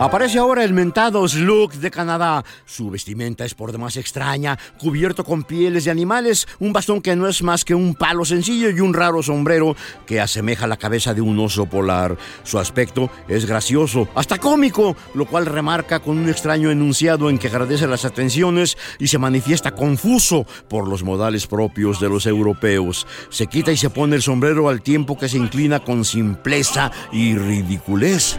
Aparece 0.00 0.38
ahora 0.38 0.64
el 0.64 0.72
mentado 0.72 1.28
Slug 1.28 1.74
de 1.74 1.90
Canadá. 1.90 2.42
Su 2.64 2.88
vestimenta 2.88 3.44
es 3.44 3.52
por 3.52 3.70
demás 3.70 3.98
extraña, 3.98 4.58
cubierto 4.78 5.24
con 5.24 5.44
pieles 5.44 5.84
de 5.84 5.90
animales, 5.90 6.48
un 6.58 6.72
bastón 6.72 7.02
que 7.02 7.14
no 7.14 7.28
es 7.28 7.42
más 7.42 7.66
que 7.66 7.74
un 7.74 7.94
palo 7.94 8.24
sencillo 8.24 8.70
y 8.70 8.80
un 8.80 8.94
raro 8.94 9.22
sombrero 9.22 9.76
que 10.06 10.18
asemeja 10.18 10.66
la 10.66 10.78
cabeza 10.78 11.12
de 11.12 11.20
un 11.20 11.38
oso 11.38 11.66
polar. 11.66 12.16
Su 12.44 12.58
aspecto 12.58 13.10
es 13.28 13.44
gracioso, 13.44 14.08
hasta 14.14 14.38
cómico, 14.38 14.96
lo 15.12 15.26
cual 15.26 15.44
remarca 15.44 16.00
con 16.00 16.16
un 16.16 16.30
extraño 16.30 16.70
enunciado 16.70 17.28
en 17.28 17.36
que 17.36 17.48
agradece 17.48 17.86
las 17.86 18.06
atenciones 18.06 18.78
y 18.98 19.08
se 19.08 19.18
manifiesta 19.18 19.72
confuso 19.74 20.46
por 20.70 20.88
los 20.88 21.02
modales 21.02 21.46
propios 21.46 22.00
de 22.00 22.08
los 22.08 22.24
europeos. 22.24 23.06
Se 23.28 23.48
quita 23.48 23.70
y 23.70 23.76
se 23.76 23.90
pone 23.90 24.16
el 24.16 24.22
sombrero 24.22 24.70
al 24.70 24.80
tiempo 24.80 25.18
que 25.18 25.28
se 25.28 25.36
inclina 25.36 25.80
con 25.80 26.06
simpleza 26.06 26.90
y 27.12 27.36
ridiculez. 27.36 28.38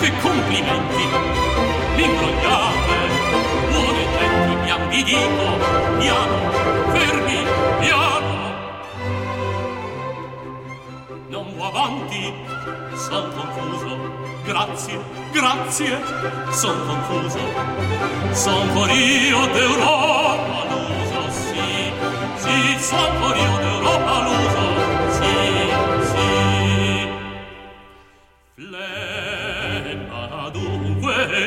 Che 0.00 0.10
complimenti! 0.22 1.04
Imbrogliate, 1.96 2.96
buone 3.68 4.04
genti, 4.16 4.54
mi 4.62 4.70
ambidito, 4.70 5.46
piano, 5.98 6.50
fermi, 6.90 7.44
piano! 7.80 8.38
Non 11.28 11.54
va 11.58 11.66
avanti, 11.66 12.32
son 12.94 13.30
confuso, 13.34 13.98
grazie, 14.44 14.98
grazie, 15.32 16.00
son 16.50 16.76
confuso. 16.86 17.40
Son 18.32 18.68
fuorio 18.70 19.46
d'Europa 19.52 20.64
l'uso, 20.70 21.30
sì, 21.30 21.92
sì, 22.36 22.78
son 22.78 23.16
fuorio 23.18 23.58
d'Europa 23.58 24.18
l'uso, 24.22 24.64
sì, 25.10 25.34
sì. 26.10 26.28
Flemma 28.54 29.09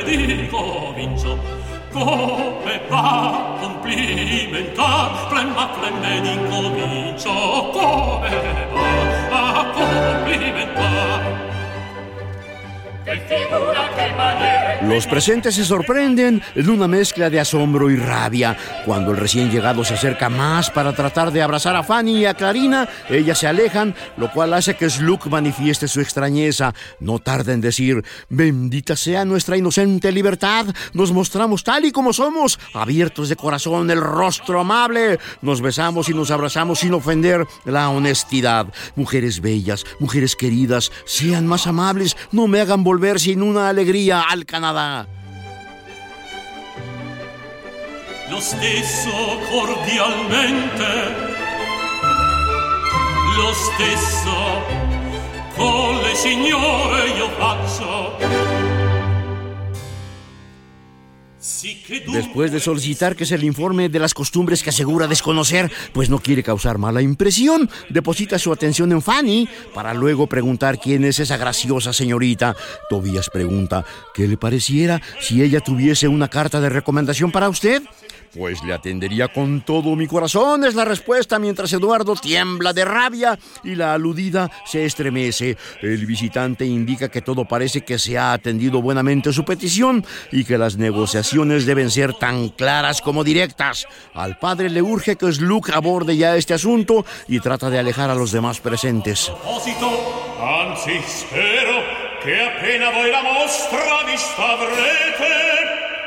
di 0.04 0.48
comincio 0.48 1.62
come 1.94 2.80
va? 2.88 3.56
Complimentar 3.60 5.28
flemma 5.28 5.68
flemme 5.74 6.20
di 6.22 6.32
incomincio. 6.32 7.30
Come 7.72 8.68
va? 8.72 8.82
Ah, 9.30 9.60
A 9.60 9.70
complimentar 9.72 11.43
Los 14.82 15.06
presentes 15.06 15.54
se 15.54 15.64
sorprenden 15.64 16.42
en 16.54 16.70
una 16.70 16.86
mezcla 16.86 17.30
de 17.30 17.40
asombro 17.40 17.90
y 17.90 17.96
rabia. 17.96 18.56
Cuando 18.84 19.12
el 19.12 19.16
recién 19.16 19.50
llegado 19.50 19.84
se 19.84 19.94
acerca 19.94 20.28
más 20.28 20.70
para 20.70 20.94
tratar 20.94 21.30
de 21.32 21.42
abrazar 21.42 21.76
a 21.76 21.82
Fanny 21.82 22.20
y 22.20 22.26
a 22.26 22.34
Clarina, 22.34 22.88
ellas 23.08 23.38
se 23.38 23.46
alejan, 23.46 23.94
lo 24.16 24.30
cual 24.30 24.54
hace 24.54 24.74
que 24.74 24.88
Sluk 24.88 25.26
manifieste 25.26 25.88
su 25.88 26.00
extrañeza. 26.00 26.74
No 27.00 27.18
tarda 27.18 27.52
en 27.52 27.60
decir, 27.60 28.04
bendita 28.28 28.96
sea 28.96 29.24
nuestra 29.24 29.56
inocente 29.56 30.12
libertad, 30.12 30.66
nos 30.92 31.12
mostramos 31.12 31.64
tal 31.64 31.84
y 31.84 31.92
como 31.92 32.12
somos, 32.12 32.58
abiertos 32.74 33.28
de 33.28 33.36
corazón, 33.36 33.90
el 33.90 34.00
rostro 34.00 34.60
amable, 34.60 35.18
nos 35.42 35.60
besamos 35.60 36.08
y 36.08 36.14
nos 36.14 36.30
abrazamos 36.30 36.80
sin 36.80 36.94
ofender 36.94 37.46
la 37.64 37.88
honestidad. 37.90 38.66
Mujeres 38.96 39.40
bellas, 39.40 39.84
mujeres 39.98 40.36
queridas, 40.36 40.92
sean 41.04 41.46
más 41.46 41.66
amables, 41.66 42.16
no 42.32 42.48
me 42.48 42.60
hagan 42.60 42.84
volver 42.84 42.93
sin 43.18 43.42
una 43.42 43.68
alegría 43.68 44.22
al 44.30 44.44
Canadá. 44.44 45.06
lo 48.30 48.40
stesso 48.40 49.38
cordialmente 49.50 50.90
lo 53.36 53.52
stesso 53.52 54.36
con 55.56 55.98
le 55.98 56.14
signore 56.14 57.10
io 57.16 57.28
faccio 57.38 58.43
Después 62.10 62.52
de 62.52 62.60
solicitar 62.60 63.14
que 63.16 63.26
se 63.26 63.36
le 63.36 63.44
informe 63.44 63.90
de 63.90 63.98
las 63.98 64.14
costumbres 64.14 64.62
que 64.62 64.70
asegura 64.70 65.06
desconocer, 65.06 65.70
pues 65.92 66.08
no 66.08 66.18
quiere 66.18 66.42
causar 66.42 66.78
mala 66.78 67.02
impresión, 67.02 67.68
deposita 67.90 68.38
su 68.38 68.50
atención 68.50 68.92
en 68.92 69.02
Fanny 69.02 69.46
para 69.74 69.92
luego 69.92 70.26
preguntar 70.26 70.78
quién 70.78 71.04
es 71.04 71.18
esa 71.18 71.36
graciosa 71.36 71.92
señorita. 71.92 72.56
Tobías 72.88 73.28
pregunta 73.28 73.84
qué 74.14 74.26
le 74.26 74.38
pareciera 74.38 75.02
si 75.20 75.42
ella 75.42 75.60
tuviese 75.60 76.08
una 76.08 76.28
carta 76.28 76.62
de 76.62 76.70
recomendación 76.70 77.30
para 77.30 77.50
usted. 77.50 77.82
Pues 78.34 78.64
le 78.64 78.74
atendería 78.74 79.28
con 79.28 79.60
todo 79.60 79.94
mi 79.94 80.08
corazón, 80.08 80.64
es 80.64 80.74
la 80.74 80.84
respuesta, 80.84 81.38
mientras 81.38 81.72
Eduardo 81.72 82.16
tiembla 82.16 82.72
de 82.72 82.84
rabia 82.84 83.38
y 83.62 83.76
la 83.76 83.94
aludida 83.94 84.50
se 84.66 84.84
estremece. 84.84 85.56
El 85.80 86.04
visitante 86.04 86.64
indica 86.66 87.08
que 87.08 87.22
todo 87.22 87.44
parece 87.44 87.82
que 87.82 87.96
se 87.96 88.18
ha 88.18 88.32
atendido 88.32 88.82
buenamente 88.82 89.32
su 89.32 89.44
petición 89.44 90.04
y 90.32 90.44
que 90.44 90.58
las 90.58 90.76
negociaciones 90.76 91.64
deben 91.64 91.92
ser 91.92 92.12
tan 92.14 92.48
claras 92.48 93.00
como 93.00 93.22
directas. 93.22 93.86
Al 94.14 94.36
padre 94.40 94.68
le 94.68 94.82
urge 94.82 95.14
que 95.14 95.32
Sluk 95.32 95.70
aborde 95.70 96.16
ya 96.16 96.36
este 96.36 96.54
asunto 96.54 97.06
y 97.28 97.38
trata 97.38 97.70
de 97.70 97.78
alejar 97.78 98.10
a 98.10 98.16
los 98.16 98.32
demás 98.32 98.58
presentes. 98.58 99.30
voi 102.94 103.10
la 103.10 103.22
mostra 103.22 103.94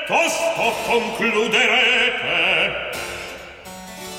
tosto 0.08 0.74
concluderete. 0.86 2.90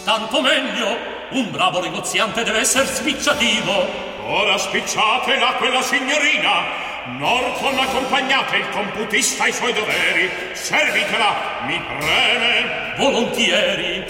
tanto 0.05 0.41
meglio 0.41 0.97
un 1.31 1.51
bravo 1.51 1.81
negoziante 1.81 2.45
deve 2.45 2.61
essere 2.61 2.87
spicciativo 2.87 4.07
Ora 4.31 4.59
spicciatela 4.59 5.55
quella 5.55 5.81
signorina. 5.81 6.87
Norton 7.17 7.79
accompagnate 7.79 8.59
il 8.59 8.69
computista 8.69 9.45
ai 9.45 9.53
suoi 9.53 9.73
doveri. 9.73 10.31
Servitela, 10.53 11.63
mi 11.65 11.81
preme. 11.81 12.95
volontieri 12.99 14.05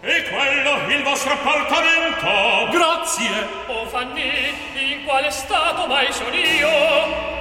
E 0.00 0.22
quello 0.30 0.94
il 0.94 1.02
vostro 1.02 1.32
appartamento. 1.32 2.70
grazie 2.70 3.46
oh 3.66 3.86
Fanny 3.86 4.54
in 4.74 5.04
quale 5.04 5.30
stato 5.30 5.86
mai 5.86 6.12
son 6.12 6.32
io 6.32 6.70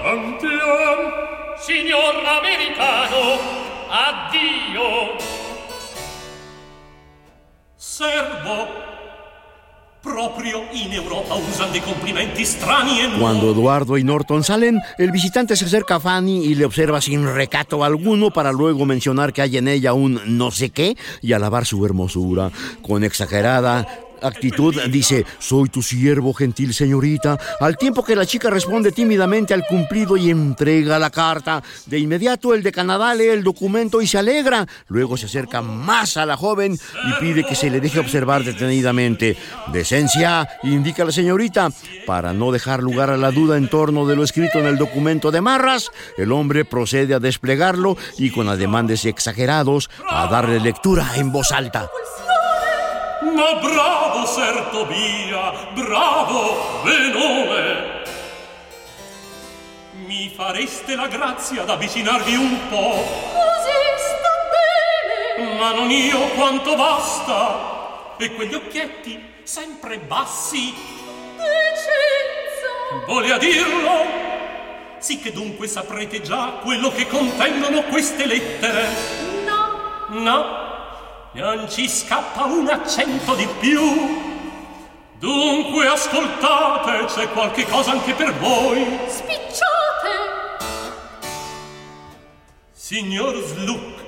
Andiamo. 0.04 1.47
Signor 1.60 2.16
americano 2.24 3.40
addio 3.90 5.18
servo 7.76 8.86
Proprio 10.00 10.68
in 10.72 10.94
Europa 10.94 11.34
usan 11.36 11.72
dei 11.72 11.82
complimenti 11.82 12.46
strani 12.46 13.02
e 13.02 13.20
Cuando 13.20 13.52
Eduardo 13.52 13.98
y 13.98 14.04
Norton 14.04 14.42
salen, 14.42 14.80
el 14.98 15.12
visitante 15.12 15.56
se 15.56 15.66
acerca 15.66 15.96
a 15.96 16.00
Fanny 16.00 16.46
y 16.46 16.56
le 16.56 16.64
observa 16.64 17.02
sin 17.02 17.26
recato 17.26 17.84
alguno 17.84 18.32
para 18.32 18.54
luego 18.54 18.86
mencionar 18.86 19.34
que 19.34 19.42
hay 19.42 19.58
en 19.58 19.68
ella 19.68 19.94
un 19.94 20.22
no 20.38 20.50
sé 20.52 20.70
qué 20.70 20.96
y 21.22 21.34
alabar 21.34 21.66
su 21.66 21.86
hermosura. 21.86 22.52
Con 22.82 23.04
exagerada 23.04 23.86
actitud 24.22 24.76
dice, 24.90 25.26
soy 25.40 25.70
tu 25.70 25.82
siervo, 25.82 26.34
gentil 26.34 26.74
señorita, 26.74 27.38
al 27.60 27.78
tiempo 27.78 28.04
que 28.04 28.16
la 28.16 28.26
chica 28.26 28.50
responde 28.50 28.92
tímidamente 28.92 29.54
al 29.54 29.66
cumplido 29.66 30.18
y 30.18 30.30
entrega 30.30 31.00
la 31.00 31.10
carta. 31.10 31.64
De 31.86 32.00
inmediato 32.00 32.54
el 32.54 32.64
de 32.64 32.72
Canadá 32.72 33.14
lee 33.14 33.28
el 33.28 33.44
documento 33.44 34.02
y 34.02 34.08
se 34.08 34.18
alegra. 34.18 34.66
Luego 34.88 35.18
se 35.18 35.26
acerca 35.26 35.62
más 35.62 36.18
a 36.18 36.26
la 36.26 36.38
joven 36.38 36.74
y 36.74 37.20
pide 37.20 37.44
que 37.44 37.56
se 37.56 37.70
le 37.70 37.80
deje 37.80 38.00
observar 38.00 38.44
detenidamente. 38.44 39.38
Decencia, 39.72 40.48
indica 40.64 41.06
la 41.06 41.12
señorita. 41.12 41.70
Para 42.06 42.34
no 42.34 42.52
dejar 42.52 42.82
lugar 42.82 43.10
a 43.10 43.18
la 43.18 43.32
duda 43.32 43.58
en 43.58 43.70
torno 43.70 44.06
de 44.06 44.16
lo 44.16 44.24
escrito 44.24 44.60
en 44.60 44.66
el 44.66 44.78
documento 44.78 45.32
de 45.32 45.42
Marras, 45.42 45.92
el 46.18 46.32
hombre 46.32 46.66
procede 46.66 47.14
a 47.14 47.20
desplegarlo 47.20 47.98
y 48.18 48.32
con 48.32 48.50
ademandes 48.50 49.06
exagerados 49.06 49.90
a 50.10 50.28
darle 50.28 50.60
lectura 50.60 51.12
en 51.16 51.32
voz 51.32 51.52
alta. 51.52 51.90
Ma 53.22 53.56
bravo, 53.56 54.26
Ser 54.28 54.68
Tobia, 54.72 55.52
bravo, 55.74 56.82
Benone! 56.84 57.96
Mi 60.06 60.32
fareste 60.36 60.96
la 60.96 61.08
grazia 61.08 61.64
d'avvicinarvi 61.64 62.36
un 62.36 62.68
po', 62.70 63.04
Così 63.34 63.74
sta 63.98 64.30
bene. 65.38 65.54
ma 65.60 65.74
non 65.74 65.90
io 65.90 66.20
quanto 66.36 66.76
basta. 66.76 67.76
E 68.18 68.34
quegli 68.34 68.54
occhietti, 68.54 69.34
sempre 69.44 69.98
bassi, 69.98 70.74
Decenza. 71.36 73.06
volea 73.08 73.38
dirlo? 73.38 74.26
Sì 75.00 75.20
che 75.20 75.32
dunque 75.32 75.68
saprete 75.68 76.22
già 76.22 76.60
quello 76.64 76.92
che 76.92 77.08
contengono 77.08 77.84
queste 77.84 78.26
lettere. 78.26 78.88
No. 79.46 80.20
No, 80.20 80.67
non 81.38 81.70
ci 81.70 81.88
scappa 81.88 82.46
un 82.46 82.68
accento 82.68 83.36
di 83.36 83.48
più. 83.60 84.26
Dunque 85.20 85.88
ascoltate, 85.88 87.06
c'è 87.06 87.30
qualche 87.30 87.66
cosa 87.66 87.92
anche 87.92 88.14
per 88.14 88.34
voi. 88.36 89.00
Spicciate. 89.08 89.66
Signor 92.72 93.34
provveduto... 93.34 94.07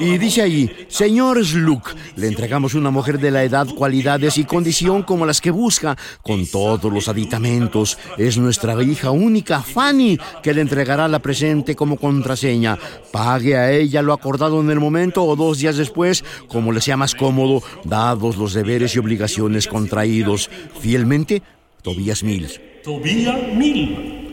Y 0.00 0.18
dice 0.18 0.42
allí, 0.42 0.70
señor 0.88 1.44
Sluk, 1.44 1.94
le 2.16 2.26
entregamos 2.26 2.74
una 2.74 2.90
mujer 2.90 3.18
de 3.18 3.30
la 3.30 3.44
edad, 3.44 3.66
cualidades 3.66 4.38
y 4.38 4.44
condición 4.44 5.02
como 5.02 5.24
las 5.24 5.40
que 5.40 5.50
busca, 5.50 5.96
con 6.22 6.46
todos 6.46 6.92
los 6.92 7.08
aditamentos. 7.08 7.98
Es 8.16 8.38
nuestra 8.38 8.82
hija 8.82 9.10
única, 9.10 9.62
Fanny, 9.62 10.18
que 10.42 10.54
le 10.54 10.62
entregará 10.62 11.06
la 11.06 11.20
presente 11.20 11.76
como 11.76 11.96
contraseña. 11.96 12.78
Pague 13.12 13.56
a 13.56 13.70
ella 13.72 14.02
lo 14.02 14.12
acordado 14.12 14.60
en 14.60 14.70
el 14.70 14.80
momento 14.80 15.24
o 15.24 15.36
dos 15.36 15.58
días 15.58 15.76
después, 15.76 16.24
como 16.48 16.72
le 16.72 16.80
sea 16.80 16.96
más 16.96 17.14
cómodo, 17.14 17.62
dados 17.84 18.36
los 18.36 18.52
deberes 18.52 18.96
y 18.96 18.98
obligaciones 18.98 19.68
contraídos. 19.68 20.50
Fielmente, 20.80 21.42
Tobias 21.82 22.22
Mills. 22.22 22.60
Tobia 22.82 23.34
Mil. 23.54 24.28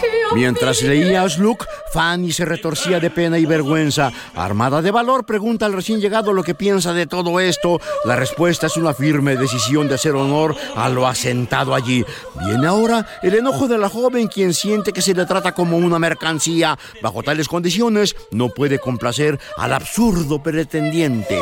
Che 0.00 0.34
Mientras 0.34 0.82
leía 0.82 1.22
a 1.22 1.28
Sluk, 1.28 1.66
Fanny 1.92 2.32
se 2.32 2.44
retorcía 2.44 2.98
de 3.00 3.10
pena 3.10 3.38
y 3.38 3.46
vergüenza. 3.46 4.10
Armada 4.34 4.80
de 4.80 4.90
valor, 4.90 5.24
pregunta 5.24 5.66
al 5.66 5.72
recién 5.72 6.00
llegado 6.00 6.32
lo 6.32 6.42
que 6.42 6.54
piensa 6.54 6.92
de 6.92 7.06
todo 7.06 7.38
esto. 7.40 7.80
La 8.04 8.16
respuesta 8.16 8.66
es 8.66 8.76
una 8.76 8.94
firme 8.94 9.36
decisión 9.36 9.88
de 9.88 9.96
hacer 9.96 10.14
honor 10.14 10.56
a 10.74 10.88
lo 10.88 11.06
asentado 11.06 11.74
allí. 11.74 12.04
Viene 12.46 12.66
ahora 12.66 13.06
el 13.22 13.34
enojo 13.34 13.68
de 13.68 13.78
la 13.78 13.88
joven, 13.88 14.28
quien 14.28 14.54
siente 14.54 14.92
que 14.92 15.02
se 15.02 15.14
le 15.14 15.26
trata 15.26 15.52
como 15.52 15.76
una 15.76 15.98
mercancía. 15.98 16.78
Bajo 17.02 17.22
tales 17.22 17.48
condiciones, 17.48 18.16
no 18.30 18.48
puede 18.48 18.78
complacer 18.78 19.38
al 19.56 19.72
absurdo 19.72 20.42
pretendiente. 20.42 21.38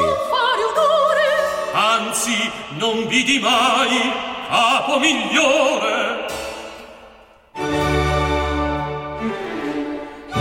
Anzi, 1.72 2.50
non 2.78 3.06
vidi 3.06 3.38
mai 3.38 3.94
migliore. 5.00 5.99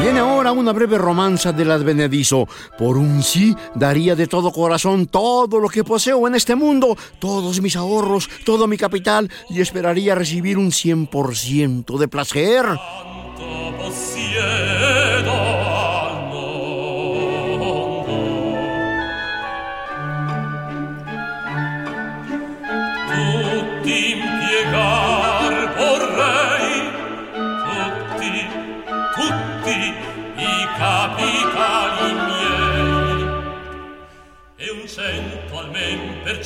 Viene 0.02 0.20
ahora 0.20 0.54
una 0.54 0.72
breve 0.72 0.98
romanza 0.98 1.52
del 1.52 1.72
advenedizo. 1.72 2.48
Por 2.78 2.98
un 2.98 3.22
sí 3.22 3.56
daría 3.76 4.16
de 4.16 4.28
todo 4.28 4.52
corazón 4.52 5.08
todo 5.08 5.60
lo 5.60 5.68
que 5.68 5.84
poseo 5.84 6.26
en 6.28 6.36
este 6.36 6.56
mundo, 6.56 6.98
todos 7.20 7.62
mis 7.62 7.76
ahorros, 7.76 8.30
todo 8.46 8.66
mi 8.68 8.78
capital, 8.78 9.30
y 9.50 9.60
esperaría 9.60 10.16
recibir 10.16 10.58
un 10.58 10.72
100% 10.72 11.98
de 11.98 12.08
placer. 12.08 12.66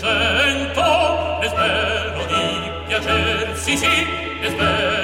Almen 0.04 0.72
per 0.72 0.76
cento, 0.76 1.40
e 1.42 1.48
spero 1.48 2.26
di 2.28 2.72
piacer, 2.88 3.58
sì 3.58 3.78
sì, 3.78 4.08
e 4.42 4.50
spero 4.50 5.03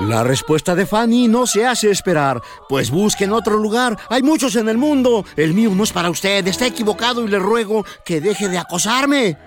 La 0.00 0.24
respuesta 0.24 0.74
de 0.74 0.86
Fanny 0.86 1.28
no 1.28 1.46
se 1.46 1.64
hace 1.64 1.88
esperar, 1.90 2.42
pues 2.68 2.90
busque 2.90 3.24
en 3.24 3.32
otro 3.32 3.56
lugar. 3.56 3.96
Hay 4.08 4.22
muchos 4.22 4.56
en 4.56 4.68
el 4.68 4.76
mundo. 4.76 5.24
El 5.36 5.54
mío 5.54 5.70
no 5.72 5.84
es 5.84 5.92
para 5.92 6.10
usted. 6.10 6.46
Está 6.46 6.66
equivocado 6.66 7.24
y 7.24 7.28
le 7.28 7.38
ruego 7.38 7.84
que 8.04 8.20
deje 8.20 8.48
de 8.48 8.58
acosarme. 8.58 9.38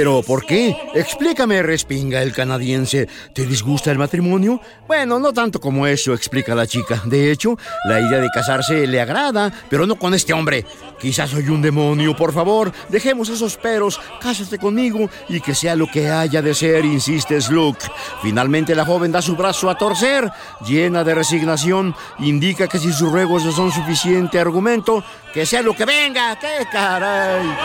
¿Pero 0.00 0.22
por 0.22 0.46
qué? 0.46 0.74
Explícame, 0.94 1.62
respinga 1.62 2.22
el 2.22 2.32
canadiense. 2.32 3.06
¿Te 3.34 3.44
disgusta 3.44 3.90
el 3.90 3.98
matrimonio? 3.98 4.58
Bueno, 4.88 5.18
no 5.18 5.30
tanto 5.34 5.60
como 5.60 5.86
eso, 5.86 6.14
explica 6.14 6.54
la 6.54 6.66
chica. 6.66 7.02
De 7.04 7.30
hecho, 7.30 7.58
la 7.84 8.00
idea 8.00 8.18
de 8.18 8.30
casarse 8.32 8.86
le 8.86 8.98
agrada, 8.98 9.52
pero 9.68 9.86
no 9.86 9.96
con 9.96 10.14
este 10.14 10.32
hombre. 10.32 10.64
Quizás 10.98 11.28
soy 11.28 11.50
un 11.50 11.60
demonio, 11.60 12.16
por 12.16 12.32
favor. 12.32 12.72
Dejemos 12.88 13.28
esos 13.28 13.58
peros, 13.58 14.00
cásate 14.22 14.56
conmigo 14.56 15.10
y 15.28 15.42
que 15.42 15.54
sea 15.54 15.76
lo 15.76 15.86
que 15.86 16.08
haya 16.08 16.40
de 16.40 16.54
ser, 16.54 16.86
insiste 16.86 17.38
Sluk. 17.38 17.76
Finalmente 18.22 18.74
la 18.74 18.86
joven 18.86 19.12
da 19.12 19.20
su 19.20 19.36
brazo 19.36 19.68
a 19.68 19.76
torcer, 19.76 20.32
llena 20.66 21.04
de 21.04 21.14
resignación, 21.14 21.94
indica 22.20 22.68
que 22.68 22.78
si 22.78 22.90
sus 22.90 23.12
ruegos 23.12 23.44
no 23.44 23.52
son 23.52 23.70
suficiente 23.70 24.38
argumento, 24.38 25.04
que 25.32 25.46
sea 25.46 25.62
lo 25.62 25.74
que 25.74 25.84
venga. 25.84 26.36
¡Qué 26.38 26.66
caray! 26.70 27.56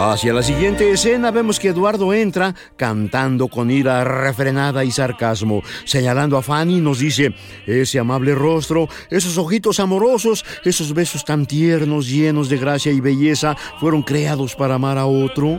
Hacia 0.00 0.32
la 0.32 0.44
siguiente 0.44 0.92
escena 0.92 1.32
vemos 1.32 1.58
que 1.58 1.70
Eduardo 1.70 2.14
entra 2.14 2.54
cantando 2.76 3.48
con 3.48 3.68
ira 3.68 4.04
refrenada 4.04 4.84
y 4.84 4.92
sarcasmo. 4.92 5.64
Señalando 5.84 6.36
a 6.36 6.42
Fanny 6.42 6.80
nos 6.80 7.00
dice, 7.00 7.34
ese 7.66 7.98
amable 7.98 8.32
rostro, 8.36 8.88
esos 9.10 9.36
ojitos 9.38 9.80
amorosos, 9.80 10.44
esos 10.64 10.94
besos 10.94 11.24
tan 11.24 11.46
tiernos, 11.46 12.08
llenos 12.08 12.48
de 12.48 12.58
gracia 12.58 12.92
y 12.92 13.00
belleza, 13.00 13.56
fueron 13.80 14.04
creados 14.04 14.54
para 14.54 14.76
amar 14.76 14.98
a 14.98 15.06
otro. 15.06 15.58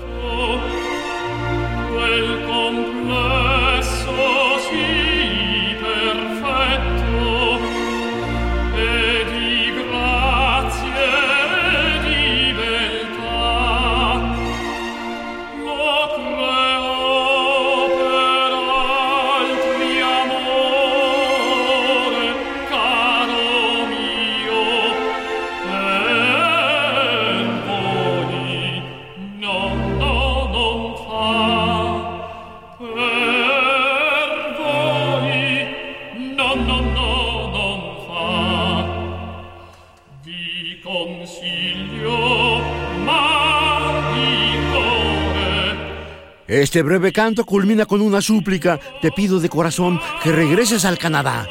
Este 46.70 46.84
breve 46.84 47.12
canto 47.12 47.46
culmina 47.46 47.88
con 47.88 48.00
una 48.00 48.22
súplica. 48.22 48.80
Te 49.02 49.12
pido 49.12 49.40
de 49.40 49.50
corazón 49.50 50.00
que 50.22 50.32
regreses 50.32 50.86
al 50.86 51.00
Canadá. 51.00 51.48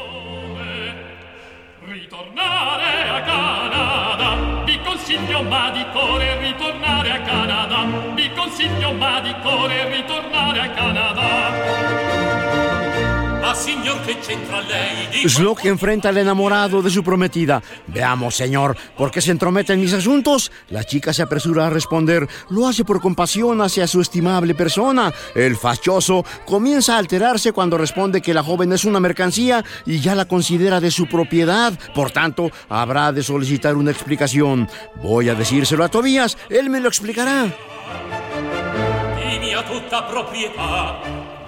Slock 15.27 15.65
enfrenta 15.65 16.09
al 16.09 16.17
enamorado 16.17 16.81
de 16.81 16.89
su 16.89 17.03
prometida. 17.03 17.61
Veamos, 17.87 18.35
señor, 18.35 18.77
¿por 18.97 19.11
qué 19.11 19.21
se 19.21 19.31
entromete 19.31 19.73
en 19.73 19.81
mis 19.81 19.93
asuntos? 19.93 20.51
La 20.69 20.83
chica 20.83 21.13
se 21.13 21.21
apresura 21.21 21.67
a 21.67 21.69
responder. 21.69 22.27
Lo 22.49 22.67
hace 22.67 22.85
por 22.85 23.01
compasión 23.01 23.61
hacia 23.61 23.87
su 23.87 24.01
estimable 24.01 24.55
persona. 24.55 25.13
El 25.35 25.57
fachoso 25.57 26.23
comienza 26.45 26.95
a 26.95 26.99
alterarse 26.99 27.51
cuando 27.51 27.77
responde 27.77 28.21
que 28.21 28.33
la 28.33 28.43
joven 28.43 28.71
es 28.71 28.85
una 28.85 28.99
mercancía 28.99 29.63
y 29.85 29.99
ya 29.99 30.15
la 30.15 30.25
considera 30.25 30.79
de 30.79 30.91
su 30.91 31.07
propiedad. 31.07 31.77
Por 31.93 32.11
tanto, 32.11 32.51
habrá 32.69 33.11
de 33.11 33.23
solicitar 33.23 33.75
una 33.75 33.91
explicación. 33.91 34.69
Voy 35.01 35.29
a 35.29 35.35
decírselo 35.35 35.83
a 35.83 35.89
Tobías. 35.89 36.37
Él 36.49 36.69
me 36.69 36.79
lo 36.79 36.87
explicará. 36.87 37.53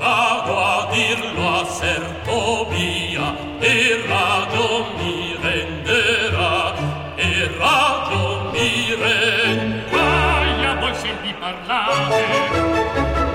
Vado 0.01 0.57
a 0.57 0.89
dirlo 0.91 1.61
a 1.61 1.65
ser 1.65 2.01
Tobia 2.25 3.27
e 3.61 4.01
ragion 4.09 4.85
mi 4.97 5.37
renderà 5.43 6.73
e 7.17 7.31
ragion 7.59 8.51
mi 8.51 8.95
renderà. 9.03 10.09
Aia 10.41 10.73
voi 10.81 10.95
se 10.95 11.11
gli 11.21 11.33
parlate 11.35 12.23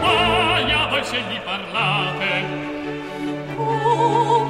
Aia 0.03 0.87
voi 0.91 1.05
se 1.05 1.19
gli 1.29 1.39
parlate. 1.51 2.31
Con 3.57 4.46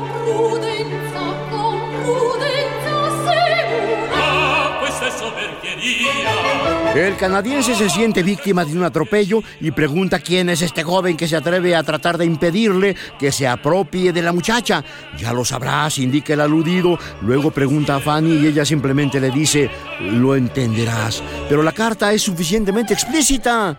El 6.97 7.15
canadiense 7.19 7.75
se 7.75 7.91
siente 7.91 8.23
víctima 8.23 8.65
de 8.65 8.73
un 8.73 8.83
atropello 8.83 9.43
y 9.61 9.71
pregunta 9.71 10.19
quién 10.19 10.49
es 10.49 10.63
este 10.63 10.83
joven 10.83 11.15
que 11.15 11.29
se 11.29 11.37
atreve 11.37 11.77
a 11.77 11.83
tratar 11.83 12.17
de 12.17 12.25
impedirle 12.25 12.97
que 13.19 13.31
se 13.31 13.47
apropie 13.47 14.15
de 14.15 14.23
la 14.23 14.33
muchacha. 14.33 14.83
Ya 15.19 15.35
lo 15.35 15.45
sabrás, 15.45 15.99
indica 15.99 16.33
el 16.33 16.41
aludido. 16.41 16.99
Luego 17.21 17.51
pregunta 17.51 17.97
a 17.97 18.01
Fanny 18.01 18.37
y 18.37 18.47
ella 18.47 18.65
simplemente 18.65 19.21
le 19.21 19.31
dice, 19.31 19.71
lo 20.01 20.35
entenderás. 20.35 21.23
Pero 21.51 21.63
la 21.63 21.73
carta 21.73 22.15
es 22.15 22.23
suficientemente 22.23 22.95
explícita. 22.95 23.79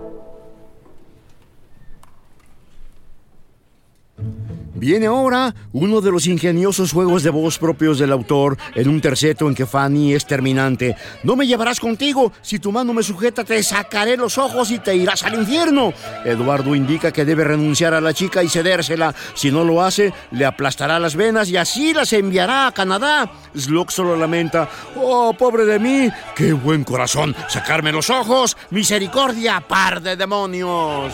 Viene 4.81 5.05
ahora 5.05 5.53
uno 5.73 6.01
de 6.01 6.09
los 6.09 6.25
ingeniosos 6.25 6.91
juegos 6.91 7.21
de 7.21 7.29
voz 7.29 7.59
propios 7.59 7.99
del 7.99 8.11
autor 8.11 8.57
en 8.73 8.89
un 8.89 8.99
terceto 8.99 9.47
en 9.47 9.53
que 9.53 9.67
Fanny 9.67 10.15
es 10.15 10.25
terminante. 10.25 10.95
No 11.21 11.35
me 11.35 11.45
llevarás 11.45 11.79
contigo, 11.79 12.33
si 12.41 12.57
tu 12.57 12.71
mano 12.71 12.91
me 12.91 13.03
sujeta 13.03 13.43
te 13.43 13.61
sacaré 13.61 14.17
los 14.17 14.39
ojos 14.39 14.71
y 14.71 14.79
te 14.79 14.95
irás 14.95 15.21
al 15.21 15.35
infierno. 15.35 15.93
Eduardo 16.25 16.73
indica 16.73 17.13
que 17.13 17.25
debe 17.25 17.43
renunciar 17.43 17.93
a 17.93 18.01
la 18.01 18.11
chica 18.11 18.43
y 18.43 18.49
cedérsela. 18.49 19.13
Si 19.35 19.51
no 19.51 19.63
lo 19.63 19.83
hace, 19.83 20.15
le 20.31 20.45
aplastará 20.45 20.97
las 20.97 21.15
venas 21.15 21.47
y 21.49 21.57
así 21.57 21.93
las 21.93 22.11
enviará 22.13 22.65
a 22.65 22.71
Canadá. 22.71 23.31
Slock 23.55 23.91
solo 23.91 24.15
lamenta, 24.15 24.67
oh, 24.95 25.31
pobre 25.37 25.65
de 25.65 25.77
mí, 25.77 26.09
qué 26.35 26.53
buen 26.53 26.83
corazón, 26.83 27.35
sacarme 27.49 27.91
los 27.91 28.09
ojos, 28.09 28.57
misericordia, 28.71 29.61
par 29.61 30.01
de 30.01 30.15
demonios. 30.15 31.13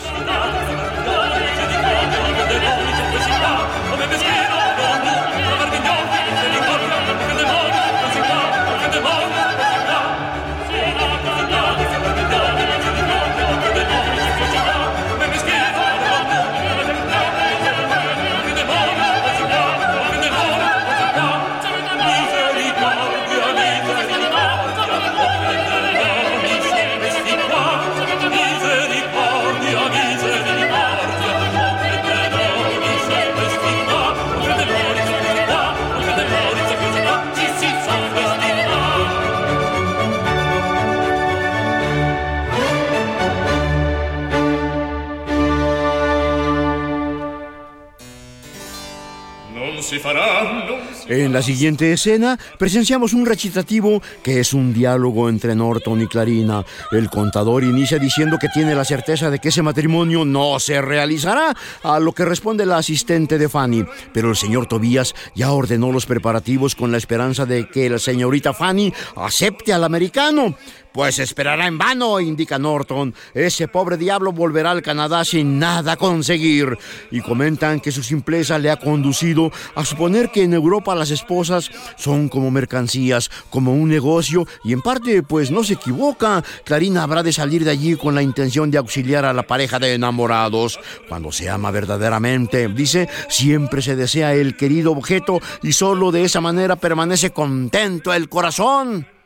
En 51.18 51.32
la 51.32 51.42
siguiente 51.42 51.92
escena 51.92 52.38
presenciamos 52.60 53.12
un 53.12 53.26
recitativo 53.26 54.00
que 54.22 54.38
es 54.38 54.52
un 54.52 54.72
diálogo 54.72 55.28
entre 55.28 55.56
Norton 55.56 56.00
y 56.00 56.06
Clarina. 56.06 56.64
El 56.92 57.10
contador 57.10 57.64
inicia 57.64 57.98
diciendo 57.98 58.38
que 58.40 58.48
tiene 58.48 58.72
la 58.72 58.84
certeza 58.84 59.28
de 59.28 59.40
que 59.40 59.48
ese 59.48 59.60
matrimonio 59.60 60.24
no 60.24 60.60
se 60.60 60.80
realizará, 60.80 61.56
a 61.82 61.98
lo 61.98 62.12
que 62.12 62.24
responde 62.24 62.64
la 62.66 62.76
asistente 62.76 63.36
de 63.36 63.48
Fanny. 63.48 63.84
Pero 64.14 64.30
el 64.30 64.36
señor 64.36 64.66
Tobías 64.66 65.16
ya 65.34 65.50
ordenó 65.50 65.90
los 65.90 66.06
preparativos 66.06 66.76
con 66.76 66.92
la 66.92 66.98
esperanza 66.98 67.46
de 67.46 67.68
que 67.68 67.90
la 67.90 67.98
señorita 67.98 68.54
Fanny 68.54 68.94
acepte 69.16 69.72
al 69.72 69.82
americano. 69.82 70.54
Pues 70.92 71.18
esperará 71.18 71.66
en 71.66 71.78
vano, 71.78 72.18
indica 72.18 72.58
Norton. 72.58 73.14
Ese 73.34 73.68
pobre 73.68 73.96
diablo 73.96 74.32
volverá 74.32 74.70
al 74.70 74.82
Canadá 74.82 75.24
sin 75.24 75.58
nada 75.58 75.96
conseguir. 75.96 76.78
Y 77.10 77.20
comentan 77.20 77.80
que 77.80 77.92
su 77.92 78.02
simpleza 78.02 78.58
le 78.58 78.70
ha 78.70 78.76
conducido 78.76 79.52
a 79.74 79.84
suponer 79.84 80.30
que 80.30 80.42
en 80.42 80.54
Europa 80.54 80.94
las 80.94 81.10
esposas 81.10 81.70
son 81.96 82.28
como 82.28 82.50
mercancías, 82.50 83.30
como 83.50 83.74
un 83.74 83.88
negocio, 83.88 84.46
y 84.64 84.72
en 84.72 84.80
parte 84.80 85.22
pues 85.22 85.50
no 85.50 85.62
se 85.62 85.74
equivoca. 85.74 86.42
Clarina 86.64 87.02
habrá 87.02 87.22
de 87.22 87.32
salir 87.32 87.64
de 87.64 87.70
allí 87.70 87.96
con 87.96 88.14
la 88.14 88.22
intención 88.22 88.70
de 88.70 88.78
auxiliar 88.78 89.24
a 89.24 89.32
la 89.32 89.42
pareja 89.42 89.78
de 89.78 89.94
enamorados. 89.94 90.80
Cuando 91.08 91.32
se 91.32 91.50
ama 91.50 91.70
verdaderamente, 91.70 92.68
dice, 92.68 93.08
siempre 93.28 93.82
se 93.82 93.96
desea 93.96 94.34
el 94.34 94.56
querido 94.56 94.92
objeto 94.92 95.40
y 95.62 95.72
solo 95.72 96.10
de 96.10 96.24
esa 96.24 96.40
manera 96.40 96.76
permanece 96.76 97.30
contento 97.30 98.12
el 98.12 98.28
corazón. 98.28 99.17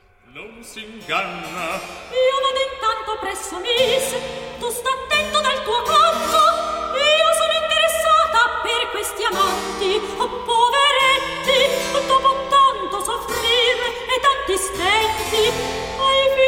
S'inganna 0.62 1.80
Io 2.14 2.36
vado 2.40 2.60
intanto 2.70 3.18
presso 3.20 3.58
Miss, 3.58 4.14
tu 4.60 4.70
sta 4.70 4.90
attento 4.90 5.40
dal 5.40 5.60
tuo 5.64 5.82
canto. 5.82 6.38
Io 6.94 7.28
sono 7.34 7.54
interessata 7.62 8.60
per 8.62 8.90
questi 8.92 9.24
amanti, 9.24 10.00
oh 10.18 10.28
poveretti, 10.46 12.06
dopo 12.06 12.46
tanto 12.48 13.02
soffrire 13.02 13.86
e 14.06 14.20
tanti 14.22 14.56
stenti, 14.56 15.50
ai 15.98 16.24
fin 16.36 16.41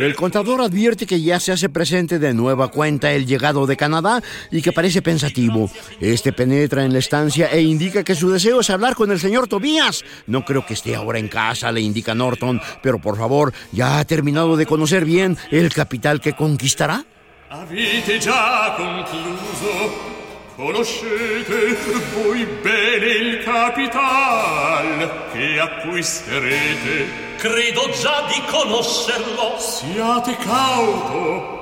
El 0.00 0.16
contador 0.16 0.62
advierte 0.62 1.04
que 1.04 1.20
ya 1.20 1.38
se 1.38 1.52
hace 1.52 1.68
presente 1.68 2.18
de 2.18 2.32
nueva 2.32 2.68
cuenta 2.68 3.12
el 3.12 3.26
llegado 3.26 3.66
de 3.66 3.76
Canadá 3.76 4.22
y 4.50 4.62
que 4.62 4.72
parece 4.72 5.02
pensativo. 5.02 5.70
Este 6.00 6.32
penetra 6.32 6.86
en 6.86 6.94
la 6.94 7.00
estancia 7.00 7.48
e 7.52 7.60
indica 7.60 8.02
que 8.02 8.14
su 8.14 8.30
deseo 8.30 8.60
es 8.60 8.70
hablar 8.70 8.94
con 8.94 9.10
el 9.10 9.20
señor 9.20 9.46
Tobías. 9.46 10.02
No 10.26 10.46
creo 10.46 10.64
que 10.64 10.72
esté 10.72 10.96
ahora 10.96 11.18
en 11.18 11.28
casa, 11.28 11.70
le 11.70 11.82
indica 11.82 12.14
Norton, 12.14 12.62
pero 12.82 12.98
por 12.98 13.18
favor, 13.18 13.52
¿ya 13.72 13.98
ha 13.98 14.04
terminado 14.06 14.56
de 14.56 14.64
conocer 14.64 15.04
bien 15.04 15.36
el 15.50 15.70
capital 15.70 16.22
que 16.22 16.32
conquistará? 16.32 17.04
Avete 17.50 18.20
già 18.20 18.76
concluso 18.76 20.19
Conoscete 20.60 21.74
voi 22.12 22.44
bene 22.44 23.06
il 23.06 23.42
capital 23.42 25.28
che 25.32 25.58
acquisterete? 25.58 27.36
Credo 27.38 27.88
già 27.98 28.26
di 28.26 28.42
conoscerlo. 28.46 29.56
Siate 29.58 30.36
cauto 30.36 31.59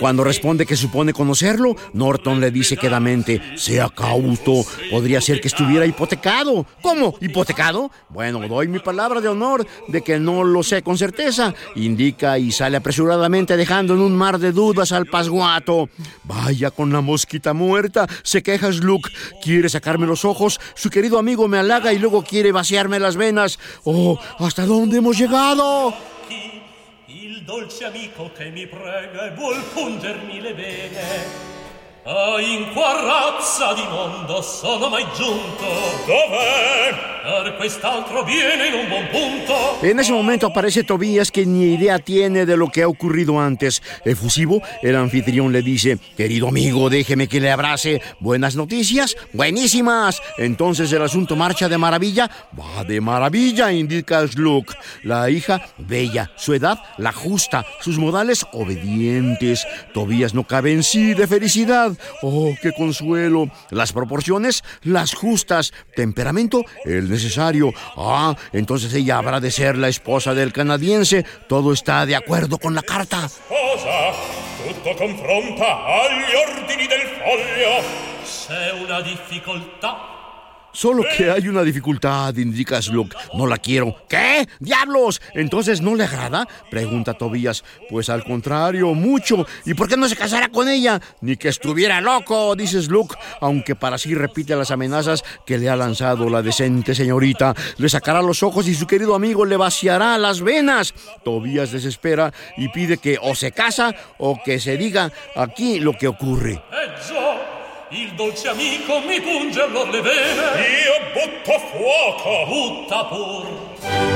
Cuando 0.00 0.24
responde 0.24 0.66
que 0.66 0.76
supone 0.76 1.12
conocerlo, 1.12 1.76
Norton 1.92 2.40
le 2.40 2.50
dice 2.50 2.76
quedamente, 2.76 3.40
sea 3.56 3.88
cauto, 3.88 4.64
podría 4.90 5.20
ser 5.20 5.40
que 5.40 5.48
estuviera 5.48 5.86
hipotecado. 5.86 6.66
¿Cómo? 6.80 7.14
¿Hipotecado? 7.20 7.90
Bueno, 8.08 8.40
doy 8.48 8.68
mi 8.68 8.78
palabra 8.78 9.20
de 9.20 9.28
honor 9.28 9.66
de 9.88 10.02
que 10.02 10.18
no 10.18 10.44
lo 10.44 10.62
sé 10.62 10.82
con 10.82 10.98
certeza. 10.98 11.54
Indica 11.76 12.38
y 12.38 12.52
sale 12.52 12.76
apresuradamente 12.76 13.56
dejando 13.56 13.94
en 13.94 14.00
un 14.00 14.16
mar 14.16 14.38
de 14.38 14.52
dudas 14.52 14.92
al 14.92 15.06
pasguato. 15.06 15.88
Vaya 16.24 16.70
con 16.70 16.92
la 16.92 17.00
mosquita 17.00 17.52
muerta, 17.52 18.06
se 18.22 18.42
queja 18.42 18.70
Luke. 18.80 19.10
Quiere 19.42 19.68
sacarme 19.68 20.06
los 20.06 20.24
ojos, 20.24 20.60
su 20.74 20.90
querido 20.90 21.18
amigo 21.18 21.48
me 21.48 21.58
halaga 21.58 21.92
y 21.92 21.98
luego 21.98 22.22
quiere 22.22 22.52
vaciarme 22.52 22.98
las 22.98 23.16
venas. 23.16 23.58
Oh, 23.84 24.18
¿hasta 24.38 24.66
dónde 24.66 24.98
hemos 24.98 25.18
llegado? 25.18 25.94
il 27.42 27.48
dolce 27.48 27.84
amico 27.86 28.30
che 28.30 28.50
mi 28.50 28.68
prega 28.68 29.26
e 29.26 29.34
vuol 29.34 29.60
pungermi 29.74 30.40
le 30.40 30.54
vene. 30.54 31.61
Ah, 32.04 32.40
in 32.40 32.72
qua 32.74 33.00
razza 33.00 33.74
di 33.74 33.84
mondo 33.88 34.42
sono 34.42 34.88
mai 34.88 35.06
giunto. 35.14 35.64
Dov'è? 36.04 37.10
Per 37.22 37.54
quest'altro 37.56 38.24
viene 38.24 38.66
in 38.66 38.74
un 38.74 38.88
buon 38.88 39.06
punto. 39.12 39.78
En 39.80 40.00
ese 40.00 40.10
momento 40.10 40.48
aparece 40.48 40.82
Tobías 40.82 41.30
que 41.30 41.46
ni 41.46 41.74
idea 41.74 42.00
tiene 42.00 42.44
de 42.44 42.56
lo 42.56 42.66
que 42.66 42.82
ha 42.82 42.88
ocurrido 42.88 43.38
antes. 43.38 43.80
Efusivo, 44.04 44.60
el 44.82 44.96
anfitrión 44.96 45.52
le 45.52 45.62
dice, 45.62 45.98
querido 46.16 46.48
amigo, 46.48 46.90
déjeme 46.90 47.28
que 47.28 47.40
le 47.40 47.52
abrace. 47.52 48.02
¿Buenas 48.18 48.56
noticias? 48.56 49.16
Buenísimas. 49.32 50.20
Entonces 50.38 50.92
el 50.92 51.02
asunto 51.02 51.36
marcha 51.36 51.68
de 51.68 51.78
maravilla. 51.78 52.28
Va 52.58 52.82
de 52.82 53.00
maravilla, 53.00 53.70
indica 53.70 54.26
Sluk. 54.26 54.74
La 55.04 55.30
hija, 55.30 55.62
bella. 55.78 56.32
Su 56.34 56.54
edad, 56.54 56.80
la 56.98 57.12
justa. 57.12 57.64
Sus 57.80 57.98
modales, 57.98 58.44
obedientes. 58.50 59.64
Tobías 59.94 60.34
no 60.34 60.42
cabe 60.44 60.72
en 60.72 60.82
sí 60.82 61.14
de 61.14 61.28
felicidad. 61.28 61.91
Oh, 62.22 62.54
qué 62.60 62.72
consuelo. 62.72 63.50
Las 63.70 63.92
proporciones, 63.92 64.62
las 64.82 65.14
justas. 65.14 65.72
Temperamento, 65.94 66.64
el 66.84 67.10
necesario. 67.10 67.72
Ah, 67.96 68.34
entonces 68.52 68.92
ella 68.94 69.18
habrá 69.18 69.40
de 69.40 69.50
ser 69.50 69.76
la 69.76 69.88
esposa 69.88 70.34
del 70.34 70.52
canadiense. 70.52 71.24
Todo 71.48 71.72
está 71.72 72.06
de 72.06 72.16
acuerdo 72.16 72.58
con 72.58 72.74
la 72.74 72.82
carta. 72.82 73.28
Tutto 74.62 74.96
confronta 74.96 75.64
del 76.88 77.02
una. 79.80 80.11
Solo 80.72 81.04
que 81.16 81.30
hay 81.30 81.48
una 81.48 81.62
dificultad, 81.62 82.34
indica 82.36 82.80
Sluk. 82.80 83.14
No 83.34 83.46
la 83.46 83.58
quiero. 83.58 83.94
¿Qué? 84.08 84.48
¡Diablos! 84.58 85.20
¿Entonces 85.34 85.82
no 85.82 85.94
le 85.94 86.04
agrada? 86.04 86.48
Pregunta 86.70 87.14
Tobías. 87.14 87.62
Pues 87.90 88.08
al 88.08 88.24
contrario, 88.24 88.94
mucho. 88.94 89.46
¿Y 89.66 89.74
por 89.74 89.88
qué 89.88 89.96
no 89.96 90.08
se 90.08 90.16
casará 90.16 90.48
con 90.48 90.68
ella? 90.68 91.00
Ni 91.20 91.36
que 91.36 91.48
estuviera 91.48 92.00
loco, 92.00 92.56
dice 92.56 92.80
Sluk, 92.80 93.16
aunque 93.40 93.74
para 93.74 93.98
sí 93.98 94.14
repite 94.14 94.56
las 94.56 94.70
amenazas 94.70 95.22
que 95.44 95.58
le 95.58 95.68
ha 95.68 95.76
lanzado 95.76 96.30
la 96.30 96.42
decente 96.42 96.94
señorita. 96.94 97.54
Le 97.76 97.88
sacará 97.88 98.22
los 98.22 98.42
ojos 98.42 98.66
y 98.66 98.74
su 98.74 98.86
querido 98.86 99.14
amigo 99.14 99.44
le 99.44 99.56
vaciará 99.56 100.16
las 100.16 100.40
venas. 100.40 100.94
Tobías 101.24 101.70
desespera 101.70 102.32
y 102.56 102.68
pide 102.68 102.96
que 102.96 103.18
o 103.20 103.34
se 103.34 103.52
casa 103.52 103.94
o 104.18 104.40
que 104.42 104.58
se 104.58 104.76
diga 104.76 105.12
aquí 105.36 105.80
lo 105.80 105.92
que 105.92 106.08
ocurre. 106.08 106.62
Il 107.94 108.14
dolce 108.14 108.48
amico 108.48 109.00
mi 109.00 109.20
punge 109.20 109.60
allor 109.60 109.90
le 109.90 110.00
vene. 110.00 110.66
Io 110.82 111.10
butto 111.12 111.58
fuoco. 111.58 112.46
Butta 112.46 113.04
pur. 113.04 114.11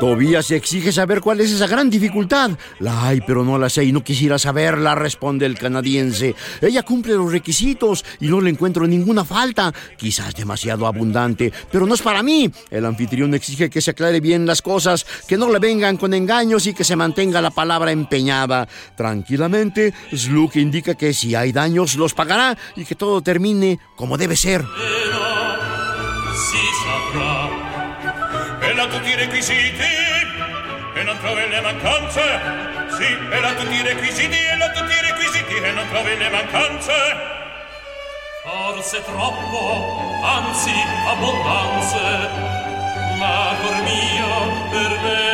Tobías 0.00 0.52
exige 0.52 0.92
saber 0.92 1.20
cuál 1.20 1.40
es 1.40 1.50
esa 1.50 1.66
gran 1.66 1.90
dificultad. 1.90 2.52
La 2.78 3.08
hay, 3.08 3.20
pero 3.20 3.44
no 3.44 3.58
la 3.58 3.68
sé 3.68 3.84
y 3.84 3.90
no 3.90 4.04
quisiera 4.04 4.38
saberla, 4.38 4.94
responde 4.94 5.44
el 5.44 5.58
canadiense. 5.58 6.36
Ella 6.60 6.84
cumple 6.84 7.14
los 7.14 7.32
requisitos 7.32 8.04
y 8.20 8.28
no 8.28 8.40
le 8.40 8.50
encuentro 8.50 8.86
ninguna 8.86 9.24
falta. 9.24 9.74
Quizás 9.96 10.36
demasiado 10.36 10.86
abundante, 10.86 11.52
pero 11.72 11.84
no 11.84 11.94
es 11.94 12.02
para 12.02 12.22
mí. 12.22 12.48
El 12.70 12.86
anfitrión 12.86 13.34
exige 13.34 13.70
que 13.70 13.80
se 13.80 13.90
aclare 13.90 14.20
bien 14.20 14.46
las 14.46 14.62
cosas, 14.62 15.04
que 15.26 15.36
no 15.36 15.50
le 15.50 15.58
vengan 15.58 15.96
con 15.96 16.14
engaños 16.14 16.68
y 16.68 16.74
que 16.74 16.84
se 16.84 16.94
mantenga 16.94 17.40
la 17.40 17.50
palabra 17.50 17.90
empeñada. 17.90 18.68
Tranquilamente, 18.96 19.92
Sluk 20.14 20.54
indica 20.56 20.94
que 20.94 21.12
si 21.12 21.34
hay 21.34 21.50
daños 21.50 21.96
los 21.96 22.14
pagará 22.14 22.56
y 22.76 22.84
que 22.84 22.94
todo 22.94 23.20
termine 23.20 23.80
como 23.96 24.16
debe 24.16 24.36
ser. 24.36 24.64
Tutti 29.08 29.10
i 29.10 29.14
requisiti. 29.14 29.84
E 30.94 31.02
non 31.02 31.18
trovi 31.18 31.48
le 31.48 31.60
mancanze. 31.60 32.20
Sì, 32.96 33.06
e 33.06 33.40
la 33.40 33.54
tutti 33.54 33.74
i 33.74 33.82
requisiti. 33.82 34.36
E 34.36 34.56
la 34.56 34.70
tutti 34.70 34.92
i 34.92 35.00
requisiti. 35.00 35.54
E 35.54 35.70
non 35.72 35.88
trovi 35.88 36.16
le 36.16 36.28
mancanze. 36.28 36.92
Forse 38.44 39.02
troppo, 39.04 40.20
anzi 40.22 40.72
abbondanze, 41.06 42.28
ma 43.18 43.54
cor 43.60 43.76
mio 43.82 44.68
per 44.70 44.98
me 45.00 45.27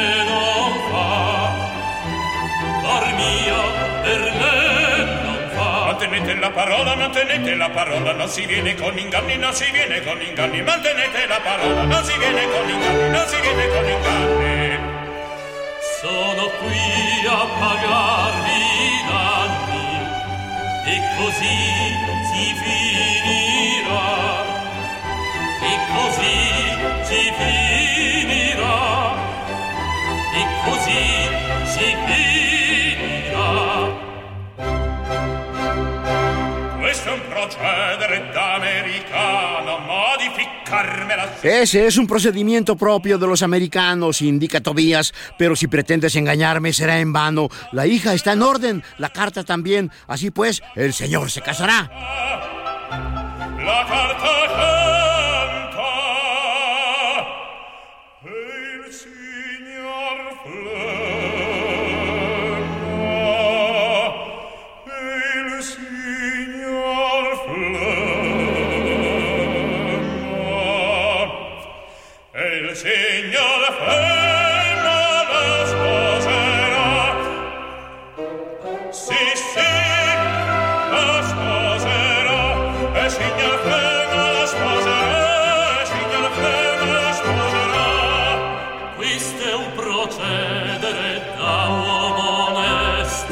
Mantenete 6.15 6.41
la 6.41 6.51
parola, 6.53 6.95
mantenete 6.95 7.55
la 7.57 7.71
parola. 7.71 8.13
Non 8.13 8.29
si 8.29 8.47
viene 8.47 8.77
con 8.77 8.97
inganni, 8.97 9.37
non 9.37 9.53
si 9.53 9.69
viene 9.73 10.01
con 10.05 10.23
inganni. 10.23 10.63
Mantenete 10.63 11.27
la 11.27 11.41
parola, 11.41 11.83
non 11.83 12.05
si 12.05 12.17
viene 12.19 12.47
con 12.53 12.71
inganni, 12.71 13.11
non 13.11 13.27
si 13.27 13.41
viene 13.41 13.69
con 13.69 13.85
inganni. 13.85 14.79
Sono 16.01 16.51
qui 16.61 17.27
a 17.27 17.47
pagarvi 17.59 18.63
i 18.87 19.03
danni 19.11 19.87
e 20.87 21.03
così 21.19 21.59
si 22.31 22.55
finirà. 22.63 24.07
E 25.63 25.75
così 25.95 26.39
si 27.09 27.33
finirà. 27.39 28.79
E 30.33 30.47
così 30.65 31.03
si 31.65 31.97
finirà. 32.07 32.64
Ese 41.43 41.87
es 41.87 41.99
un 41.99 42.07
procedimiento 42.07 42.77
propio 42.77 43.19
de 43.19 43.27
los 43.27 43.43
americanos, 43.43 44.23
indica 44.23 44.61
Tobías, 44.61 45.13
pero 45.39 45.57
si 45.57 45.67
pretendes 45.67 46.17
engañarme 46.17 46.73
será 46.73 46.99
en 47.01 47.13
vano. 47.13 47.49
La 47.73 47.87
hija 47.87 48.15
está 48.15 48.33
en 48.33 48.43
orden, 48.43 48.83
la 48.99 49.11
carta 49.11 49.45
también, 49.45 49.91
así 50.07 50.31
pues, 50.31 50.63
el 50.75 50.95
señor 50.95 51.31
se 51.31 51.43
casará. 51.43 51.91
La 53.65 53.87
carta 53.87 54.84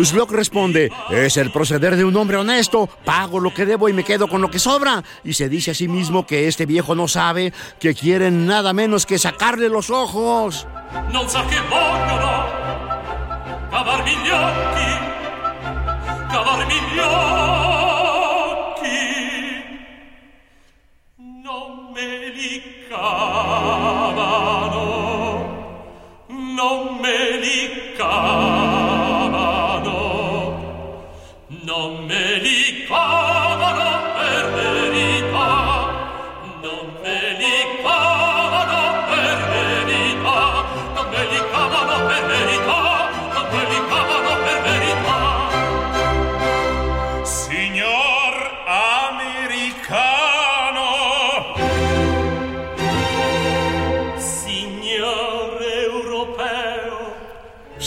Slock 0.05 0.33
responde, 0.33 0.91
es 1.11 1.37
el 1.37 1.53
proceder 1.53 1.97
de 1.97 2.05
un 2.05 2.17
hombre 2.17 2.37
honesto, 2.37 2.89
pago 3.05 3.41
lo 3.41 3.55
que 3.55 3.67
debo 3.67 3.89
y 3.89 3.93
me 3.93 4.05
quedo 4.05 4.29
con 4.29 4.41
lo 4.41 4.51
que 4.51 4.59
sobra. 4.59 5.03
Y 5.25 5.35
se 5.35 5.49
dice 5.49 5.71
a 5.71 5.75
sí 5.75 5.89
mismo 5.89 6.27
que 6.27 6.49
este 6.49 6.67
viejo 6.67 6.95
no 6.95 7.09
sabe 7.09 7.53
que 7.79 7.95
quieren 7.95 8.47
nada 8.47 8.73
menos 8.73 9.07
que 9.07 9.19
sacarle 9.19 9.69
los 9.69 9.91
ojos. 9.91 10.67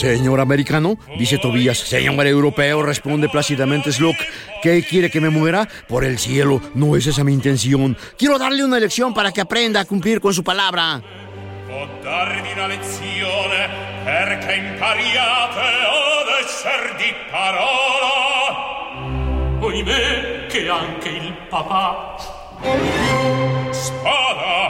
Señor 0.05 0.39
americano, 0.39 0.99
dice 1.17 1.39
Tobías. 1.39 1.79
Señor 1.79 2.27
europeo, 2.27 2.83
responde 2.83 3.27
plácidamente 3.27 3.91
Slook. 3.91 4.15
¿Qué 4.61 4.83
quiere 4.83 5.09
que 5.09 5.19
me 5.19 5.31
muera? 5.31 5.67
Por 5.87 6.05
el 6.05 6.19
cielo, 6.19 6.61
no 6.75 6.95
es 6.95 7.07
esa 7.07 7.23
mi 7.23 7.33
intención. 7.33 7.97
Quiero 8.15 8.37
darle 8.37 8.63
una 8.63 8.79
lección 8.79 9.15
para 9.15 9.31
que 9.31 9.41
aprenda 9.41 9.79
a 9.79 9.85
cumplir 9.85 10.21
con 10.21 10.31
su 10.31 10.43
palabra. 10.43 11.01
Oimè 19.65 20.45
che 20.47 20.69
anche 20.69 21.09
il 21.09 21.33
papà 21.49 22.15
Spada 23.71 24.69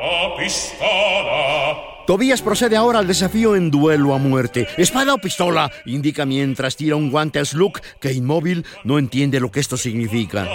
o 0.00 0.34
pistola. 0.36 1.93
Tobías 2.06 2.42
procede 2.42 2.76
ahora 2.76 2.98
al 2.98 3.06
desafío 3.06 3.56
en 3.56 3.70
duelo 3.70 4.14
a 4.14 4.18
muerte. 4.18 4.68
¿Espada 4.76 5.14
o 5.14 5.18
pistola? 5.18 5.70
Indica 5.86 6.26
mientras 6.26 6.76
tira 6.76 6.96
un 6.96 7.10
guante 7.10 7.38
a 7.38 7.44
Slook, 7.44 7.80
que 7.98 8.12
inmóvil 8.12 8.66
no 8.84 8.98
entiende 8.98 9.40
lo 9.40 9.50
que 9.50 9.60
esto 9.60 9.78
significa. 9.78 10.46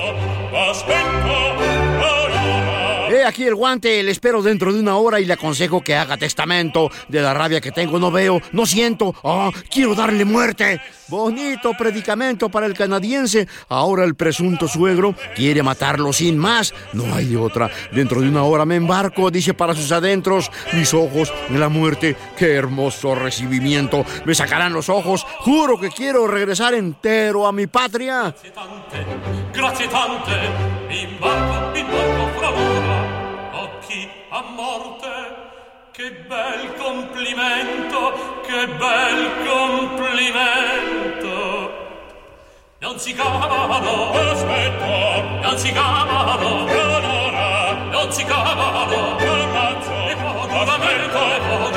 He 3.10 3.26
aquí 3.26 3.44
el 3.46 3.56
guante, 3.56 4.04
le 4.04 4.12
espero 4.12 4.44
dentro 4.44 4.72
de 4.72 4.80
una 4.80 4.98
hora 4.98 5.20
y 5.20 5.26
le 5.26 5.34
aconsejo 5.34 5.82
que 5.82 5.96
haga 5.96 6.16
testamento. 6.16 6.92
De 7.08 7.22
la 7.22 7.34
rabia 7.34 7.60
que 7.60 7.72
tengo 7.72 7.98
no 7.98 8.12
veo, 8.12 8.40
no 8.52 8.68
siento. 8.68 9.16
Ah, 9.24 9.50
quiero 9.70 9.96
darle 9.96 10.26
muerte. 10.26 10.80
Bonito 11.08 11.74
predicamento 11.74 12.50
para 12.50 12.68
el 12.68 12.76
canadiense. 12.76 13.48
Ahora 13.68 14.04
el 14.04 14.14
presunto 14.14 14.68
suegro 14.68 15.16
quiere 15.36 15.64
matarlo 15.64 16.14
sin 16.14 16.38
más. 16.38 16.72
No 16.94 17.16
hay 17.16 17.36
otra. 17.36 17.72
Dentro 17.92 18.22
de 18.22 18.30
una 18.30 18.44
hora 18.44 18.64
me 18.64 18.76
embarco, 18.76 19.32
dice 19.32 19.56
para 19.56 19.74
sus 19.74 19.92
adentros. 19.92 20.52
Mis 20.74 20.94
ojos 20.94 21.34
en 21.50 21.60
la 21.60 21.68
muerte. 21.70 22.16
Qué 22.38 22.54
hermoso 22.54 23.16
recibimiento. 23.16 24.06
Me 24.26 24.36
sacarán 24.36 24.72
los 24.72 24.88
ojos. 24.88 25.26
Juro 25.40 25.80
que 25.80 25.90
quiero 25.90 26.28
regresar 26.28 26.76
entero 26.76 27.48
a 27.48 27.52
mi 27.52 27.66
patria. 27.66 28.36
grazie 29.52 29.88
tante 29.88 30.32
mi 30.88 31.08
mi 31.74 32.29
fra 32.50 32.62
l'ora 32.62 33.00
occhi 33.52 34.10
a 34.30 34.42
morte 34.42 35.48
che 35.92 36.12
bel 36.28 36.74
complimento 36.76 38.42
che 38.46 38.68
bel 38.68 39.32
complimento 39.48 41.28
non 42.80 42.98
si 43.00 43.14
cavano 43.14 44.12
Aspetto 44.12 44.86
non 45.42 45.58
si 45.58 45.72
cavano 45.72 46.66
l'ora. 46.66 47.74
non 47.92 48.12
si 48.12 48.24
cavano 48.24 49.18
Ammazzo. 49.18 50.10
e 50.10 50.16
poi 50.16 50.48
giuramento 50.50 51.32
e 51.32 51.40
poi 51.40 51.70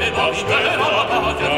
e 0.00 0.10
poi 0.10 0.38
intera 0.38 0.76
la 0.76 1.04
patria 1.04 1.48
e 1.48 1.48
poi 1.48 1.57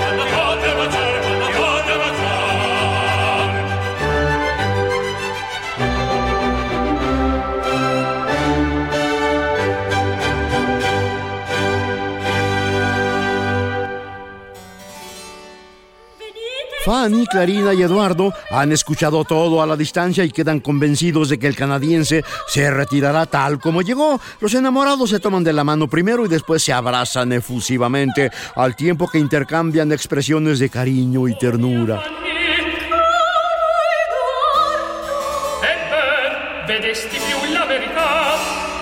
Fanny, 16.83 17.27
Clarina 17.27 17.73
y 17.73 17.83
Eduardo 17.83 18.33
han 18.49 18.71
escuchado 18.71 19.23
todo 19.23 19.61
a 19.61 19.67
la 19.67 19.77
distancia 19.77 20.23
y 20.23 20.31
quedan 20.31 20.59
convencidos 20.59 21.29
de 21.29 21.37
que 21.37 21.45
el 21.45 21.55
canadiense 21.55 22.23
se 22.47 22.71
retirará 22.71 23.27
tal 23.27 23.59
como 23.59 23.83
llegó. 23.83 24.19
Los 24.39 24.55
enamorados 24.55 25.11
se 25.11 25.19
toman 25.19 25.43
de 25.43 25.53
la 25.53 25.63
mano 25.63 25.87
primero 25.87 26.25
y 26.25 26.29
después 26.29 26.63
se 26.63 26.73
abrazan 26.73 27.33
efusivamente, 27.33 28.31
al 28.55 28.75
tiempo 28.75 29.07
que 29.07 29.19
intercambian 29.19 29.91
expresiones 29.91 30.57
de 30.59 30.69
cariño 30.69 31.27
y 31.27 31.37
ternura. 31.37 32.01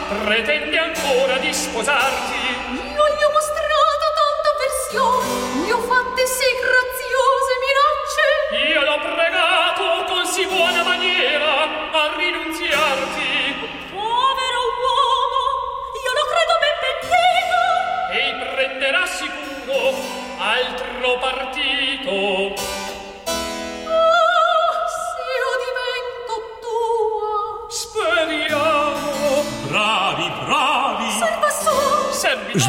E 0.10 0.26
pretendi 0.26 0.78
ancora 0.78 1.38
di. 1.40 2.29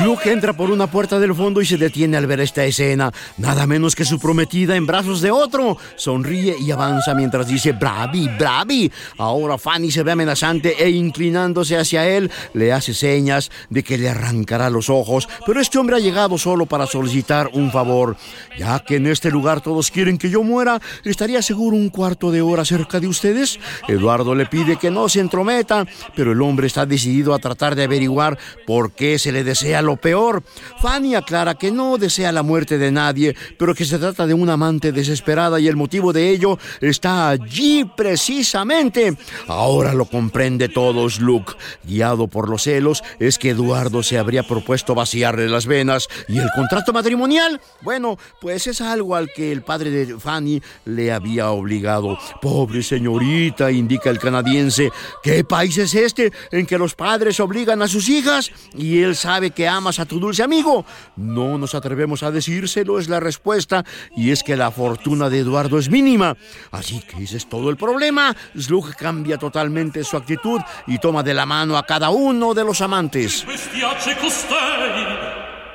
Slug 0.00 0.20
entra 0.24 0.54
por 0.54 0.70
una 0.70 0.86
puerta 0.86 1.18
del 1.18 1.34
fondo 1.34 1.60
y 1.60 1.66
se 1.66 1.76
detiene 1.76 2.16
al 2.16 2.26
ver 2.26 2.40
esta 2.40 2.64
escena. 2.64 3.12
Nada 3.36 3.66
menos 3.66 3.94
que 3.94 4.06
su 4.06 4.18
prometida 4.18 4.74
en 4.74 4.86
brazos 4.86 5.20
de 5.20 5.30
otro. 5.30 5.76
Sonríe 5.96 6.56
y 6.58 6.70
avanza 6.70 7.14
mientras 7.14 7.46
dice 7.46 7.72
bravi, 7.72 8.26
bravi. 8.38 8.90
Ahora 9.18 9.58
Fanny 9.58 9.90
se 9.90 10.02
ve 10.02 10.12
amenazante 10.12 10.82
e 10.82 10.88
inclinándose 10.88 11.76
hacia 11.76 12.08
él 12.08 12.30
le 12.54 12.72
hace 12.72 12.94
señas 12.94 13.50
de 13.68 13.82
que 13.82 13.98
le 13.98 14.08
arrancará 14.08 14.70
los 14.70 14.88
ojos. 14.88 15.28
Pero 15.44 15.60
este 15.60 15.76
hombre 15.76 15.96
ha 15.96 16.00
llegado 16.00 16.38
solo 16.38 16.64
para 16.64 16.86
solicitar 16.86 17.50
un 17.52 17.70
favor. 17.70 18.16
Ya 18.58 18.78
que 18.78 18.96
en 18.96 19.06
este 19.06 19.30
lugar 19.30 19.60
todos 19.60 19.90
quieren 19.90 20.16
que 20.16 20.30
yo 20.30 20.42
muera, 20.42 20.80
¿estaría 21.04 21.42
seguro 21.42 21.76
un 21.76 21.90
cuarto 21.90 22.30
de 22.30 22.40
hora 22.40 22.64
cerca 22.64 23.00
de 23.00 23.06
ustedes? 23.06 23.60
Eduardo 23.86 24.34
le 24.34 24.46
pide 24.46 24.76
que 24.76 24.90
no 24.90 25.10
se 25.10 25.20
entrometa, 25.20 25.86
pero 26.16 26.32
el 26.32 26.40
hombre 26.40 26.68
está 26.68 26.86
decidido 26.86 27.34
a 27.34 27.38
tratar 27.38 27.74
de 27.74 27.84
averiguar 27.84 28.38
por 28.66 28.92
qué 28.92 29.18
se 29.18 29.30
le 29.30 29.44
desea 29.44 29.82
lo 29.82 29.89
peor. 29.96 30.42
Fanny 30.80 31.14
aclara 31.14 31.54
que 31.54 31.70
no 31.70 31.98
desea 31.98 32.32
la 32.32 32.42
muerte 32.42 32.78
de 32.78 32.90
nadie, 32.90 33.36
pero 33.58 33.74
que 33.74 33.84
se 33.84 33.98
trata 33.98 34.26
de 34.26 34.34
una 34.34 34.54
amante 34.54 34.92
desesperada 34.92 35.60
y 35.60 35.68
el 35.68 35.76
motivo 35.76 36.12
de 36.12 36.30
ello 36.30 36.58
está 36.80 37.28
allí 37.28 37.84
precisamente. 37.96 39.16
Ahora 39.46 39.94
lo 39.94 40.04
comprende 40.04 40.68
todos, 40.68 41.20
Luke. 41.20 41.54
Guiado 41.84 42.28
por 42.28 42.48
los 42.48 42.62
celos, 42.62 43.02
es 43.18 43.38
que 43.38 43.50
Eduardo 43.50 44.02
se 44.02 44.18
habría 44.18 44.42
propuesto 44.42 44.94
vaciarle 44.94 45.48
las 45.48 45.66
venas 45.66 46.08
y 46.28 46.38
el 46.38 46.48
contrato 46.54 46.92
matrimonial. 46.92 47.60
Bueno, 47.82 48.18
pues 48.40 48.66
es 48.66 48.80
algo 48.80 49.16
al 49.16 49.30
que 49.32 49.52
el 49.52 49.62
padre 49.62 49.90
de 49.90 50.18
Fanny 50.18 50.62
le 50.84 51.12
había 51.12 51.50
obligado. 51.50 52.18
Pobre 52.40 52.82
señorita, 52.82 53.70
indica 53.70 54.10
el 54.10 54.18
canadiense. 54.18 54.90
¿Qué 55.22 55.44
país 55.44 55.76
es 55.78 55.94
este 55.94 56.32
en 56.50 56.66
que 56.66 56.78
los 56.78 56.94
padres 56.94 57.40
obligan 57.40 57.82
a 57.82 57.88
sus 57.88 58.08
hijas 58.08 58.50
y 58.76 59.02
él 59.02 59.16
sabe 59.16 59.50
que 59.50 59.68
amas 59.80 59.98
a 59.98 60.04
tu 60.04 60.20
dulce 60.20 60.42
amigo? 60.42 60.84
No 61.16 61.56
nos 61.56 61.74
atrevemos 61.74 62.22
a 62.22 62.30
decírselo, 62.30 62.98
es 62.98 63.08
la 63.08 63.18
respuesta, 63.18 63.84
y 64.14 64.30
es 64.30 64.42
que 64.42 64.56
la 64.56 64.70
fortuna 64.70 65.30
de 65.30 65.40
Eduardo 65.40 65.78
es 65.78 65.88
mínima. 65.90 66.36
Así 66.70 67.00
que 67.00 67.24
ese 67.24 67.38
es 67.38 67.48
todo 67.48 67.70
el 67.70 67.76
problema. 67.76 68.36
Slug 68.54 68.94
cambia 68.94 69.38
totalmente 69.38 70.04
su 70.04 70.16
actitud 70.16 70.60
y 70.86 70.98
toma 70.98 71.22
de 71.22 71.34
la 71.34 71.46
mano 71.46 71.76
a 71.76 71.86
cada 71.86 72.10
uno 72.10 72.52
de 72.54 72.64
los 72.64 72.80
amantes. 72.82 73.46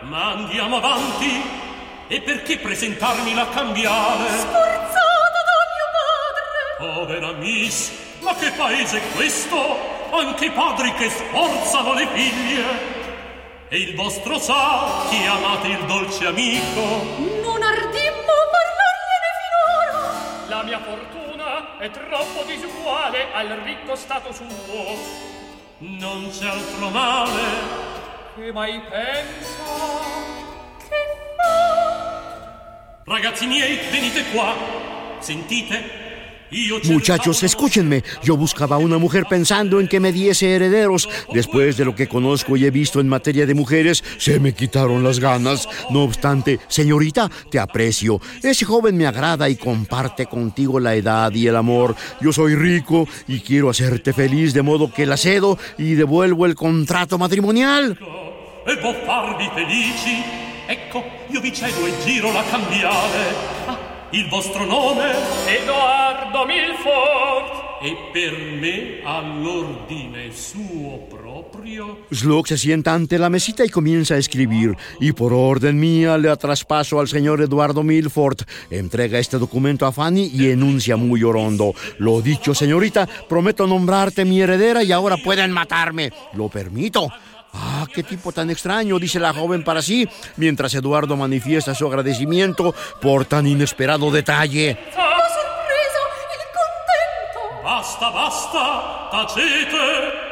Ma 0.04 0.34
andiamo 0.34 0.78
avanti 0.78 1.42
e 2.08 2.22
perché 2.22 2.60
presentarmi 2.60 3.34
la 3.34 3.48
cambiare? 3.50 4.30
Sforzata 4.30 5.42
da 5.50 5.58
mio 5.74 5.88
padre! 5.98 6.94
Povera 6.94 7.32
Miss, 7.40 7.90
ma 8.22 8.36
che 8.36 8.52
paese 8.52 8.98
è 9.00 9.16
questo? 9.16 9.58
Anche 10.12 10.46
i 10.46 10.52
padri 10.52 10.94
che 10.94 11.10
sforzano 11.10 11.94
le 11.96 12.08
figlie! 12.14 12.95
E 13.68 13.80
il 13.80 13.96
vostro 13.96 14.38
sa 14.38 15.08
chi 15.10 15.26
amate 15.26 15.68
il 15.70 15.86
dolce 15.86 16.28
amico? 16.28 16.82
Non 17.42 17.64
ardimmo 17.64 18.36
parlargliene 18.54 19.30
finora! 19.42 20.46
La 20.48 20.64
mia 20.64 20.80
fortuna 20.80 21.80
è 21.80 21.90
troppo 21.90 22.44
disuguale 22.46 23.34
al 23.34 23.48
ricco 23.64 23.96
stato 23.96 24.32
suo. 24.32 24.96
Non 25.80 26.30
c'è 26.30 26.48
altro 26.48 26.90
male. 26.90 27.42
Che 28.36 28.52
mai 28.52 28.80
pensa? 28.82 29.58
Che 30.88 30.96
fa? 31.36 33.02
Ragazzi 33.04 33.48
miei, 33.48 33.80
venite 33.90 34.26
qua. 34.26 34.54
Sentite? 35.18 36.05
Muchachos, 36.86 37.44
escúchenme. 37.44 38.04
Yo 38.24 38.38
buscaba 38.38 38.78
una 38.78 38.98
mujer 38.98 39.26
pensando 39.30 39.80
en 39.80 39.88
que 39.88 40.00
me 40.00 40.12
diese 40.12 40.54
herederos. 40.56 41.10
Después 41.34 41.78
de 41.78 41.86
lo 41.86 41.96
que 41.96 42.08
conozco 42.08 42.58
y 42.58 42.66
he 42.66 42.72
visto 42.72 43.00
en 43.00 43.08
materia 43.08 43.46
de 43.46 43.54
mujeres, 43.54 44.04
se 44.18 44.40
me 44.40 44.54
quitaron 44.54 45.04
las 45.04 45.20
ganas. 45.20 45.68
No 45.90 46.04
obstante, 46.04 46.60
señorita, 46.68 47.30
te 47.50 47.60
aprecio. 47.60 48.22
Ese 48.42 48.66
joven 48.66 48.98
me 48.98 49.08
agrada 49.08 49.50
y 49.50 49.56
comparte 49.56 50.26
contigo 50.26 50.80
la 50.80 50.96
edad 50.96 51.32
y 51.34 51.48
el 51.48 51.56
amor. 51.56 51.96
Yo 52.22 52.32
soy 52.32 52.56
rico 52.56 53.08
y 53.28 53.40
quiero 53.40 53.70
hacerte 53.70 54.14
feliz, 54.14 54.54
de 54.54 54.62
modo 54.62 54.92
que 54.92 55.06
la 55.06 55.18
cedo 55.18 55.58
y 55.78 55.94
devuelvo 55.94 56.46
el 56.46 56.56
contrato 56.56 57.18
matrimonial. 57.18 57.98
e 58.66 58.78
può 58.78 58.94
farvi 59.06 59.50
felici. 59.54 60.24
Ecco, 60.68 61.04
io 61.28 61.40
vi 61.40 61.54
cedo 61.54 61.86
e 61.86 61.94
giro 62.04 62.32
la 62.34 62.44
cambiale. 62.50 63.85
Il 64.12 64.30
vostro 64.30 64.66
nome 64.66 65.12
Edoardo 65.48 66.46
Milford! 66.46 67.66
e 67.86 67.96
per 68.12 68.36
me 68.60 69.02
all'ordine 69.04 70.32
suo 70.32 71.06
proprio. 71.08 72.06
Slug 72.10 72.48
se 72.48 72.58
sienta 72.58 72.94
ante 72.94 73.20
la 73.20 73.30
mesita 73.30 73.64
y 73.64 73.70
comienza 73.70 74.16
a 74.16 74.18
escribir. 74.18 74.76
Y 75.00 75.12
por 75.12 75.34
orden 75.34 75.80
mía 75.80 76.18
le 76.18 76.36
traspaso 76.36 77.00
al 77.00 77.08
señor 77.08 77.42
Eduardo 77.42 77.84
Milford. 77.84 78.40
Entrega 78.72 79.20
este 79.20 79.38
documento 79.38 79.86
a 79.86 79.92
Fanny 79.92 80.32
y 80.34 80.50
enuncia 80.50 80.96
muy 80.96 81.22
orondo. 81.22 81.76
Lo 82.00 82.22
dicho, 82.22 82.56
señorita, 82.56 83.08
prometo 83.30 83.68
nombrarte 83.68 84.26
mi 84.26 84.42
heredera 84.42 84.82
y 84.82 84.92
ahora 84.92 85.18
pueden 85.24 85.52
matarme. 85.52 86.12
Lo 86.34 86.50
permito. 86.50 87.10
Ah, 87.58 87.88
qué 87.94 88.04
tipo 88.04 88.32
tan 88.32 88.50
extraño, 88.50 89.00
dice 89.00 89.20
la 89.20 89.34
joven 89.34 89.64
para 89.64 89.82
sí, 89.82 90.08
mientras 90.38 90.74
Eduardo 90.76 91.16
manifiesta 91.16 91.74
su 91.74 91.88
agradecimiento 91.88 92.76
por 93.02 93.26
tan 93.26 93.48
inesperado 93.48 94.12
detalle. 94.12 94.78
La 94.88 95.04
sorpresa, 95.38 96.02
il 96.34 96.44
contento! 96.60 97.64
Basta, 97.64 98.10
basta, 98.10 99.10
tacete. 99.12 100.26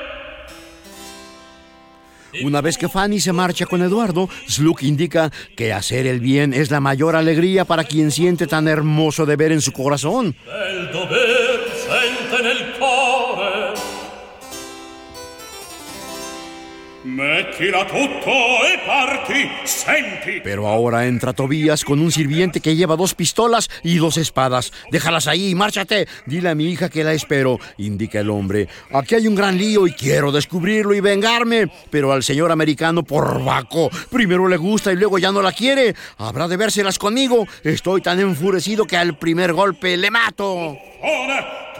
Una 2.41 2.61
vez 2.61 2.77
que 2.77 2.89
Fanny 2.89 3.19
se 3.19 3.31
marcha 3.31 3.67
con 3.67 3.83
Eduardo, 3.83 4.27
Slug 4.47 4.81
indica 4.81 5.31
que 5.55 5.71
hacer 5.71 6.07
el 6.07 6.19
bien 6.19 6.53
es 6.53 6.71
la 6.71 6.79
mayor 6.79 7.15
alegría 7.15 7.63
para 7.63 7.83
quien 7.83 8.09
siente 8.11 8.47
tan 8.47 8.67
hermoso 8.67 9.25
deber 9.27 9.51
en 9.51 9.61
su 9.61 9.71
corazón. 9.71 10.35
Bel 10.45 10.91
Mettila 17.03 17.85
tutto 17.85 18.31
e 18.63 18.79
parti, 18.85 19.49
senti. 19.65 20.39
Pero 20.41 20.67
ahora 20.67 21.05
entra 21.05 21.33
Tobías 21.33 21.83
con 21.83 21.99
un 21.99 22.13
sirviente 22.13 22.61
que 22.61 22.77
lleva 22.77 22.95
dos 22.95 23.13
pistolas 23.13 23.69
y 23.83 23.97
dos 23.97 24.15
espadas. 24.15 24.71
Déjalas 24.89 25.27
ahí 25.27 25.49
y 25.49 25.55
márchate. 25.55 26.07
Dile 26.25 26.49
a 26.49 26.55
mi 26.55 26.71
hija 26.71 26.87
que 26.87 27.03
la 27.03 27.11
espero, 27.11 27.59
indica 27.77 28.21
el 28.21 28.29
hombre. 28.29 28.69
Aquí 28.93 29.15
hay 29.15 29.27
un 29.27 29.35
gran 29.35 29.57
lío 29.57 29.85
y 29.85 29.91
quiero 29.91 30.31
descubrirlo 30.31 30.93
y 30.93 31.01
vengarme. 31.01 31.69
Pero 31.89 32.13
al 32.13 32.23
señor 32.23 32.53
americano, 32.53 33.03
por 33.03 33.43
vaco, 33.43 33.89
primero 34.09 34.47
le 34.47 34.55
gusta 34.55 34.93
y 34.93 34.95
luego 34.95 35.17
ya 35.17 35.33
no 35.33 35.41
la 35.41 35.51
quiere. 35.51 35.93
Habrá 36.19 36.47
de 36.47 36.55
vérselas 36.55 36.97
conmigo. 36.97 37.45
Estoy 37.65 37.99
tan 37.99 38.21
enfurecido 38.21 38.85
que 38.85 38.95
al 38.95 39.17
primer 39.17 39.51
golpe 39.51 39.97
le 39.97 40.09
mato. 40.09 40.77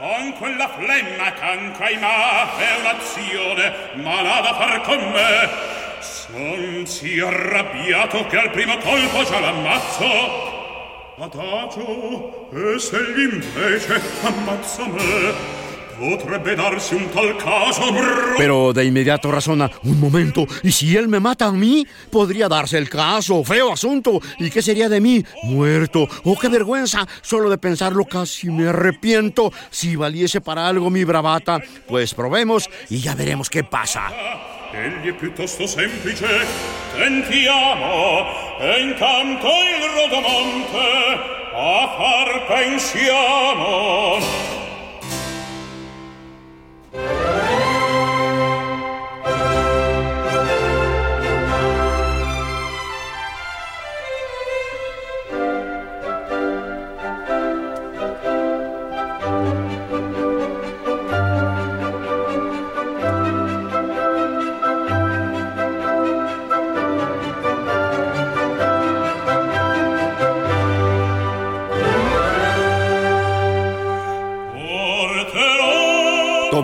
con 0.03 0.33
quella 0.33 0.67
flemma 0.67 1.31
canca 1.31 1.89
in 1.89 2.01
è 2.01 2.79
un'azione 2.81 3.73
malata 3.93 4.53
far 4.53 4.81
con 4.81 4.97
me. 4.97 5.49
Son 6.01 6.85
si 6.85 7.21
arrabbiato 7.21 8.27
che 8.27 8.37
al 8.37 8.51
primo 8.51 8.77
colpo 8.79 9.23
già 9.23 9.39
l'ammazzo. 9.39 10.05
Adagio 11.19 12.49
e 12.51 12.79
se 12.79 12.97
gli 13.13 13.33
invece 13.33 14.01
ammazza 14.23 14.85
me. 14.87 15.62
Pero 18.37 18.73
de 18.73 18.85
inmediato 18.85 19.31
razona, 19.31 19.69
un 19.83 19.99
momento, 19.99 20.45
¿y 20.63 20.71
si 20.71 20.95
él 20.95 21.07
me 21.07 21.19
mata 21.19 21.45
a 21.45 21.51
mí? 21.51 21.85
Podría 22.09 22.47
darse 22.47 22.77
el 22.77 22.89
caso, 22.89 23.43
feo 23.43 23.71
asunto. 23.71 24.19
¿Y 24.39 24.49
qué 24.49 24.61
sería 24.61 24.89
de 24.89 25.01
mí? 25.01 25.23
Muerto. 25.43 26.07
Oh, 26.23 26.37
qué 26.37 26.49
vergüenza. 26.49 27.07
Solo 27.21 27.49
de 27.49 27.57
pensarlo 27.57 28.05
casi 28.05 28.49
me 28.49 28.67
arrepiento. 28.69 29.51
Si 29.69 29.95
valiese 29.95 30.41
para 30.41 30.67
algo 30.67 30.89
mi 30.89 31.03
bravata, 31.03 31.61
pues 31.87 32.13
probemos 32.13 32.69
y 32.89 32.99
ya 32.99 33.15
veremos 33.15 33.49
qué 33.49 33.63
pasa. 33.63 34.11
Egli 34.73 35.09
è 35.09 35.13
piuttosto 35.13 35.67
semplice, 35.67 36.47
tentiamo, 36.97 38.25
e 38.59 38.81
intanto 38.81 39.47
il 39.47 39.83
rodomonte 39.93 40.79
a 41.53 41.93
far 41.95 42.47
pensiamo. 42.47 44.17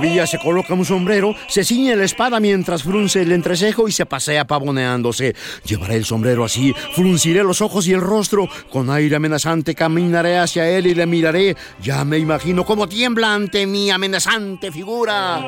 Tobías 0.10 0.32
se 0.32 0.40
coloca 0.40 0.74
un 0.74 0.86
sombrero, 0.86 1.36
se 1.48 1.64
ciñe 1.64 1.96
la 1.96 2.04
espada 2.04 2.40
mientras 2.40 2.82
frunce 2.82 3.22
el 3.22 3.32
entrecejo 3.32 3.88
y 3.88 3.92
se 3.92 4.08
pasea 4.08 4.48
pavoneándose. 4.48 5.36
Llevaré 5.64 5.98
el 5.98 6.06
sombrero 6.06 6.44
así, 6.44 6.74
frunciré 6.96 7.44
los 7.44 7.62
ojos 7.62 7.88
y 7.88 7.94
el 7.94 8.02
rostro. 8.02 8.50
Con 8.72 8.90
aire 8.90 9.18
amenazante 9.18 9.76
caminaré 9.76 10.40
hacia 10.40 10.68
él 10.68 10.88
y 10.88 10.96
le 10.96 11.06
miraré. 11.06 11.56
Ya 11.80 12.04
me 12.06 12.18
imagino 12.18 12.66
cómo 12.66 12.90
tiembla 12.90 13.36
ante 13.36 13.68
mi 13.68 13.92
amenazante 13.92 14.72
figura. 14.72 15.44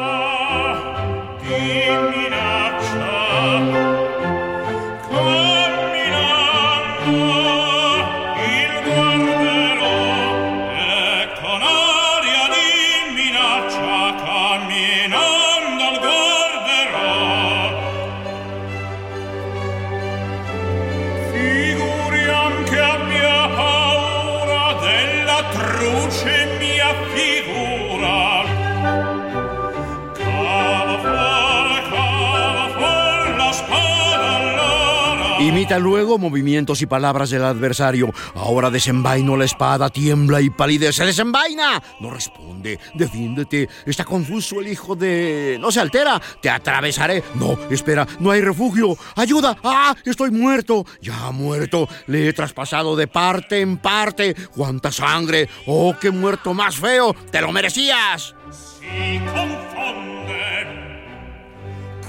Luego 35.79 36.17
movimientos 36.17 36.81
y 36.81 36.85
palabras 36.85 37.29
del 37.29 37.43
adversario. 37.43 38.13
Ahora 38.35 38.69
desenvaino 38.69 39.37
la 39.37 39.45
espada, 39.45 39.89
tiembla 39.89 40.41
y 40.41 40.49
palidece. 40.49 41.05
¡Desenvaina! 41.05 41.81
No 41.99 42.09
responde. 42.11 42.79
Defiéndete. 42.93 43.69
Está 43.85 44.03
confuso 44.03 44.59
el 44.59 44.67
hijo 44.67 44.95
de. 44.95 45.57
No 45.59 45.71
se 45.71 45.79
altera. 45.79 46.21
Te 46.41 46.49
atravesaré. 46.49 47.23
No, 47.35 47.57
espera, 47.69 48.07
no 48.19 48.31
hay 48.31 48.41
refugio. 48.41 48.97
¡Ayuda! 49.15 49.57
¡Ah! 49.63 49.95
Estoy 50.05 50.31
muerto. 50.31 50.85
Ya 51.01 51.31
muerto. 51.31 51.87
Le 52.07 52.27
he 52.27 52.33
traspasado 52.33 52.95
de 52.95 53.07
parte 53.07 53.61
en 53.61 53.77
parte. 53.77 54.35
¡Cuánta 54.55 54.91
sangre! 54.91 55.49
¡Oh, 55.65 55.95
qué 55.99 56.11
muerto 56.11 56.53
más 56.53 56.75
feo! 56.75 57.15
¡Te 57.31 57.41
lo 57.41 57.51
merecías! 57.51 58.35
Si 58.51 59.19
confonde. 59.19 60.21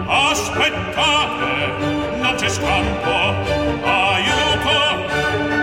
aspettate 0.06 1.50
non 2.20 2.34
c'è 2.36 2.48
scampo 2.48 3.34
aiuto 3.84 5.61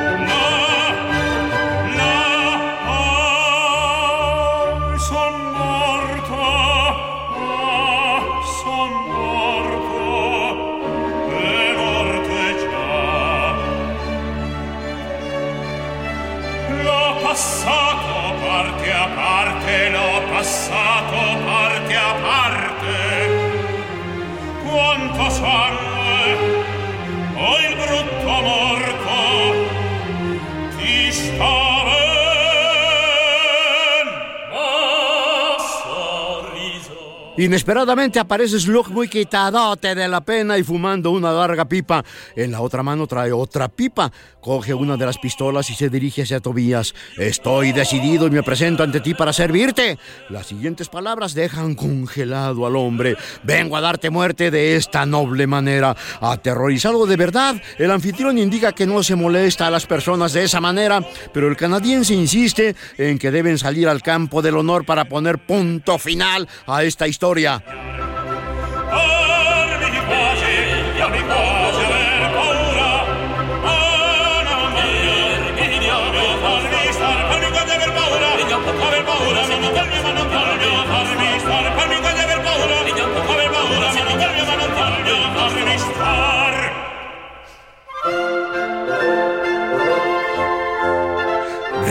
Inesperadamente 37.40 38.20
aparece 38.20 38.60
Slug 38.60 38.90
muy 38.90 39.08
quitadote 39.08 39.96
de 39.96 40.10
la 40.10 40.20
pena 40.20 40.58
y 40.58 40.64
fumando 40.64 41.12
una 41.12 41.32
larga 41.32 41.64
pipa. 41.64 42.04
En 42.36 42.52
la 42.52 42.60
otra 42.60 42.84
mano 42.84 43.08
trae 43.08 43.32
otra 43.32 43.70
pipa. 43.70 44.12
Coge 44.42 44.74
una 44.74 44.98
de 44.98 45.06
las 45.06 45.18
pistolas 45.18 45.70
y 45.70 45.74
se 45.74 45.88
dirige 45.88 46.24
hacia 46.24 46.42
Tobías. 46.42 46.94
Estoy 47.16 47.72
decidido 47.72 48.28
y 48.28 48.32
me 48.32 48.44
presento 48.44 48.84
ante 48.84 49.00
ti 49.00 49.14
para 49.14 49.32
servirte. 49.32 49.98
Las 50.28 50.48
siguientes 50.48 50.90
palabras 50.90 51.34
dejan 51.34 51.76
congelado 51.76 52.66
al 52.66 52.76
hombre. 52.76 53.16
Vengo 53.44 53.78
a 53.78 53.82
darte 53.82 54.10
muerte 54.10 54.52
de 54.52 54.76
esta 54.76 55.06
noble 55.06 55.48
manera. 55.48 55.96
Aterrorizado 56.20 57.06
de 57.06 57.16
verdad, 57.16 57.56
el 57.78 57.92
anfitrión 57.92 58.38
indica 58.38 58.74
que 58.74 58.86
no 58.86 59.02
se 59.02 59.16
molesta 59.16 59.66
a 59.66 59.72
las 59.72 59.86
personas 59.86 60.34
de 60.34 60.44
esa 60.44 60.60
manera, 60.60 61.02
pero 61.34 61.48
el 61.48 61.56
canadiense 61.56 62.14
insiste 62.14 62.76
en 62.98 63.18
que 63.18 63.32
deben 63.32 63.58
salir 63.58 63.88
al 63.88 64.02
campo 64.02 64.42
del 64.42 64.58
honor 64.58 64.86
para 64.86 65.06
poner 65.06 65.38
punto 65.38 65.98
final 65.98 66.46
a 66.68 66.84
esta 66.84 67.08
historia. 67.08 67.29
Armi 67.30 67.46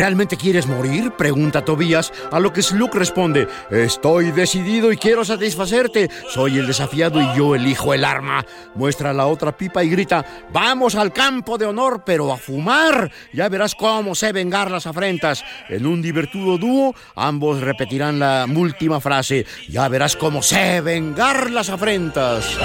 ¿Realmente 0.08 0.38
quieres 0.38 0.66
morir? 0.66 1.12
Pregunta 1.18 1.66
Tobías, 1.66 2.14
a 2.32 2.40
lo 2.40 2.50
que 2.50 2.62
Sluk 2.62 2.94
responde, 2.94 3.46
estoy 3.70 4.30
decidido 4.30 4.90
y 4.90 4.96
quiero 4.96 5.22
satisfacerte. 5.22 6.08
Soy 6.30 6.56
el 6.56 6.66
desafiado 6.66 7.20
y 7.20 7.36
yo 7.36 7.54
elijo 7.54 7.92
el 7.92 8.06
arma. 8.06 8.42
Muestra 8.74 9.12
la 9.12 9.26
otra 9.26 9.54
pipa 9.54 9.84
y 9.84 9.90
grita, 9.90 10.24
vamos 10.50 10.94
al 10.94 11.12
campo 11.12 11.58
de 11.58 11.66
honor, 11.66 12.04
pero 12.06 12.32
a 12.32 12.38
fumar. 12.38 13.12
Ya 13.34 13.50
verás 13.50 13.74
cómo 13.74 14.14
sé 14.14 14.32
vengar 14.32 14.70
las 14.70 14.86
afrentas. 14.86 15.44
En 15.68 15.84
un 15.84 16.00
divertido 16.00 16.56
dúo, 16.56 16.94
ambos 17.14 17.60
repetirán 17.60 18.18
la 18.18 18.46
última 18.48 19.00
frase, 19.00 19.44
ya 19.68 19.88
verás 19.88 20.16
cómo 20.16 20.42
sé 20.42 20.80
vengar 20.80 21.50
las 21.50 21.68
afrentas. 21.68 22.56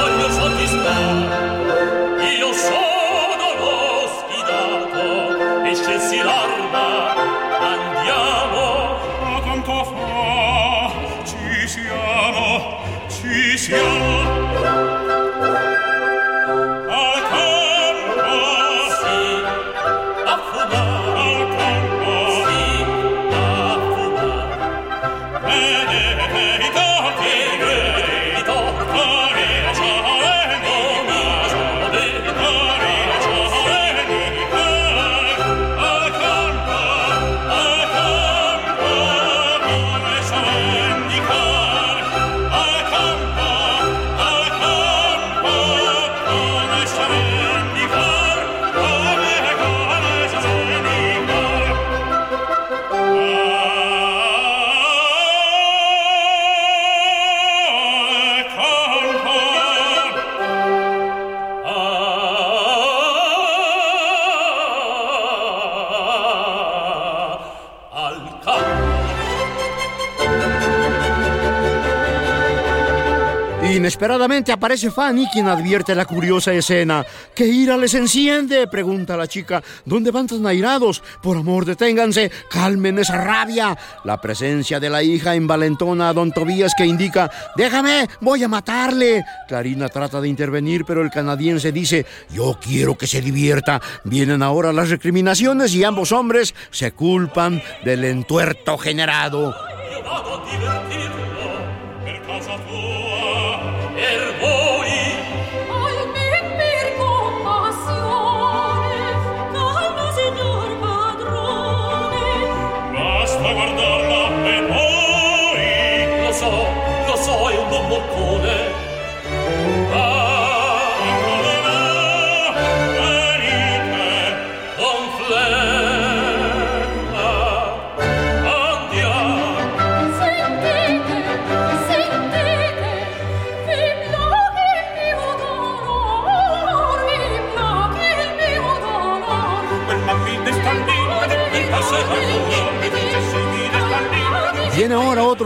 Inesperadamente 73.94 74.52
aparece 74.52 74.90
Fanny, 74.90 75.28
quien 75.32 75.48
advierte 75.48 75.94
la 75.94 76.06
curiosa 76.06 76.52
escena. 76.52 77.06
¿Qué 77.36 77.46
ira 77.46 77.78
les 77.78 77.94
enciende? 77.94 78.66
pregunta 78.66 79.16
la 79.16 79.28
chica. 79.28 79.62
¿Dónde 79.86 80.10
van 80.10 80.26
tan 80.26 80.48
airados? 80.48 81.04
Por 81.22 81.38
amor, 81.38 81.64
deténganse, 81.64 82.32
calmen 82.50 82.98
esa 82.98 83.22
rabia. 83.24 83.78
La 84.04 84.20
presencia 84.20 84.80
de 84.80 84.90
la 84.90 85.04
hija 85.04 85.36
envalentona 85.36 86.10
a 86.10 86.14
don 86.14 86.32
Tobías 86.32 86.74
que 86.76 86.88
indica, 86.88 87.30
déjame, 87.56 88.08
voy 88.20 88.44
a 88.44 88.48
matarle. 88.48 89.24
Clarina 89.48 89.88
trata 89.90 90.20
de 90.20 90.28
intervenir, 90.28 90.86
pero 90.86 91.04
el 91.04 91.12
canadiense 91.12 91.72
dice, 91.72 92.08
yo 92.32 92.58
quiero 92.60 92.98
que 92.98 93.06
se 93.06 93.22
divierta. 93.22 93.80
Vienen 94.06 94.42
ahora 94.42 94.74
las 94.74 94.90
recriminaciones 94.90 95.76
y 95.76 95.84
ambos 95.84 96.12
hombres 96.12 96.56
se 96.72 96.94
culpan 96.94 97.62
del 97.86 98.06
entuerto 98.06 98.76
generado. 98.80 99.54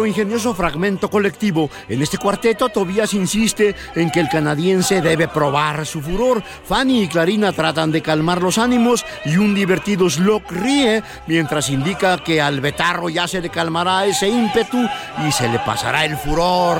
Ingenioso 0.05 0.53
fragmento 0.53 1.09
colectivo. 1.09 1.69
En 1.87 2.01
este 2.01 2.17
cuarteto, 2.17 2.69
Tobías 2.69 3.13
insiste 3.13 3.75
en 3.95 4.11
que 4.11 4.19
el 4.19 4.29
canadiense 4.29 5.01
debe 5.01 5.27
probar 5.27 5.85
su 5.85 6.01
furor. 6.01 6.43
Fanny 6.65 7.03
y 7.03 7.07
Clarina 7.07 7.53
tratan 7.53 7.91
de 7.91 8.01
calmar 8.01 8.41
los 8.41 8.57
ánimos 8.57 9.05
y 9.25 9.37
un 9.37 9.55
divertido 9.55 10.09
Slock 10.09 10.51
ríe 10.51 11.03
mientras 11.27 11.69
indica 11.69 12.17
que 12.23 12.41
al 12.41 12.61
betarro 12.61 13.09
ya 13.09 13.27
se 13.27 13.41
le 13.41 13.49
calmará 13.49 14.05
ese 14.05 14.27
ímpetu 14.27 14.87
y 15.27 15.31
se 15.31 15.49
le 15.49 15.59
pasará 15.59 16.05
el 16.05 16.17
furor. 16.17 16.79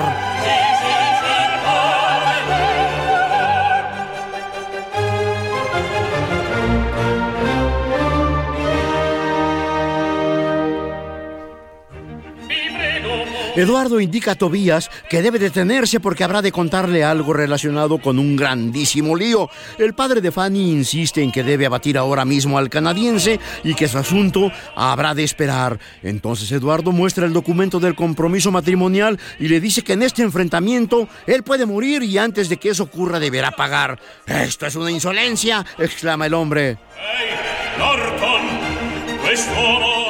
Eduardo 13.57 13.99
indica 13.99 14.33
a 14.33 14.35
Tobías 14.35 14.91
que 15.09 15.23
debe 15.23 15.39
detenerse 15.39 15.99
porque 15.99 16.23
habrá 16.23 16.43
de 16.43 16.51
contarle 16.51 17.03
algo 17.03 17.33
relacionado 17.33 17.97
con 17.97 18.19
un 18.19 18.35
grandísimo 18.35 19.15
lío. 19.15 19.49
El 19.79 19.95
padre 19.95 20.21
de 20.21 20.31
Fanny 20.31 20.71
insiste 20.71 21.23
en 21.23 21.31
que 21.31 21.43
debe 21.43 21.65
abatir 21.65 21.97
ahora 21.97 22.23
mismo 22.23 22.59
al 22.59 22.69
canadiense 22.69 23.39
y 23.63 23.73
que 23.73 23.87
su 23.87 23.97
asunto 23.97 24.51
habrá 24.75 25.15
de 25.15 25.23
esperar. 25.23 25.79
Entonces 26.03 26.51
Eduardo 26.51 26.91
muestra 26.91 27.25
el 27.25 27.33
documento 27.33 27.79
del 27.79 27.95
compromiso 27.95 28.51
matrimonial 28.51 29.19
y 29.39 29.47
le 29.47 29.59
dice 29.59 29.81
que 29.81 29.93
en 29.93 30.03
este 30.03 30.21
enfrentamiento 30.21 31.09
él 31.25 31.41
puede 31.41 31.65
morir 31.65 32.03
y 32.03 32.19
antes 32.19 32.49
de 32.49 32.57
que 32.57 32.69
eso 32.69 32.83
ocurra 32.83 33.19
deberá 33.19 33.49
pagar. 33.49 33.99
Esto 34.27 34.67
es 34.67 34.75
una 34.75 34.91
insolencia, 34.91 35.65
exclama 35.79 36.27
el 36.27 36.35
hombre. 36.35 36.77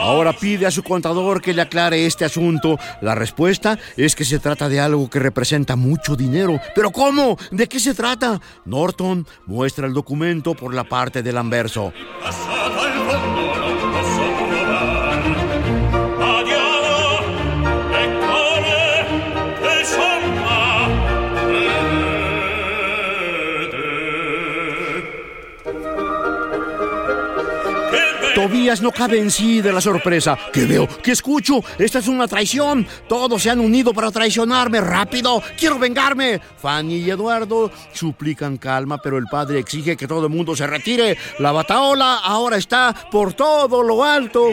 Ahora 0.01 0.32
pide 0.32 0.65
a 0.65 0.72
su 0.72 0.84
contador 0.84 1.41
que 1.41 1.53
le 1.53 1.61
aclare 1.61 2.05
este 2.05 2.24
asunto. 2.24 2.78
La 3.01 3.15
respuesta 3.15 3.78
es 3.97 4.15
que 4.15 4.24
se 4.24 4.39
trata 4.39 4.70
de 4.70 4.80
algo 4.80 5.09
que 5.09 5.20
representa 5.20 5.76
mucho 5.76 6.15
dinero. 6.15 6.59
¿Pero 6.76 6.91
cómo? 6.91 7.38
¿De 7.51 7.68
qué 7.68 7.80
se 7.80 7.93
trata? 7.93 8.39
Norton 8.65 9.28
muestra 9.45 9.88
el 9.88 9.93
documento 9.93 10.53
por 10.53 10.74
la 10.74 10.84
parte 10.84 11.24
del 11.24 11.38
anverso. 11.38 11.91
Tobías 28.48 28.82
no 28.82 28.93
cabe 28.93 29.20
en 29.20 29.30
sí 29.30 29.60
de 29.60 29.74
la 29.74 29.82
sorpresa. 29.82 30.38
¿Qué 30.54 30.64
veo? 30.64 30.88
¿Qué 31.04 31.12
escucho? 31.12 31.62
Esta 31.78 32.00
es 32.00 32.08
una 32.08 32.30
traición. 32.30 32.88
Todos 33.10 33.43
se 33.43 33.50
han 33.50 33.60
unido 33.60 33.93
para 33.93 34.10
traicionarme. 34.10 34.80
¡Rápido! 34.80 35.43
¡Quiero 35.60 35.78
vengarme! 35.78 36.39
Fanny 36.56 36.95
y 36.95 37.10
Eduardo 37.10 37.70
suplican 37.91 38.56
calma, 38.56 39.00
pero 39.00 39.18
el 39.18 39.26
padre 39.26 39.60
exige 39.60 39.98
que 39.98 40.08
todo 40.08 40.28
el 40.28 40.32
mundo 40.32 40.56
se 40.56 40.66
retire. 40.66 41.18
La 41.39 41.52
bataola 41.52 42.20
ahora 42.24 42.56
está 42.56 42.95
por 43.12 43.34
todo 43.34 43.84
lo 43.84 44.02
alto. 44.02 44.48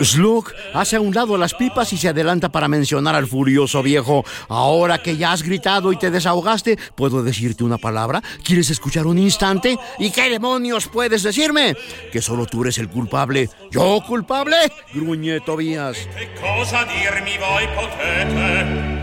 Slug 0.00 0.52
hace 0.72 0.96
a 0.96 1.00
un 1.00 1.14
lado 1.14 1.36
las 1.36 1.54
pipas 1.54 1.92
y 1.92 1.96
se 1.96 2.08
adelanta 2.08 2.48
para 2.48 2.68
mencionar 2.68 3.14
al 3.14 3.26
furioso 3.26 3.82
viejo. 3.82 4.24
Ahora 4.48 5.02
que 5.02 5.16
ya 5.16 5.32
has 5.32 5.42
gritado 5.42 5.92
y 5.92 5.96
te 5.96 6.10
desahogaste, 6.10 6.78
¿puedo 6.94 7.22
decirte 7.22 7.64
una 7.64 7.78
palabra? 7.78 8.22
¿Quieres 8.44 8.70
escuchar 8.70 9.06
un 9.06 9.18
instante? 9.18 9.78
¿Y 9.98 10.10
qué 10.10 10.30
demonios 10.30 10.88
puedes 10.88 11.22
decirme? 11.22 11.76
Que 12.12 12.22
solo 12.22 12.46
tú 12.46 12.62
eres 12.62 12.78
el 12.78 12.88
culpable. 12.88 13.48
¿Yo 13.70 14.00
culpable? 14.06 14.56
Gruñe 14.92 15.40
Tobías. 15.40 15.96
¿Qué 16.16 16.30
cosa 16.40 16.84
dirmi 16.84 17.36
voi 17.38 17.68
potete? 17.74 19.00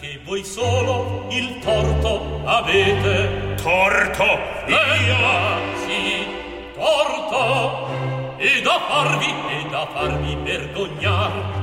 Che 0.00 0.20
voi 0.24 0.44
solo 0.44 1.28
il 1.30 1.60
torto 1.60 2.42
avete. 2.46 3.54
Torto? 3.62 4.24
Io? 4.66 5.16
Sì, 5.86 6.26
torto. 6.74 8.21
Da 8.62 8.78
farvi, 8.80 9.34
e 9.50 9.68
da 9.70 9.86
farvi 9.86 10.36
vergognar. 10.44 11.61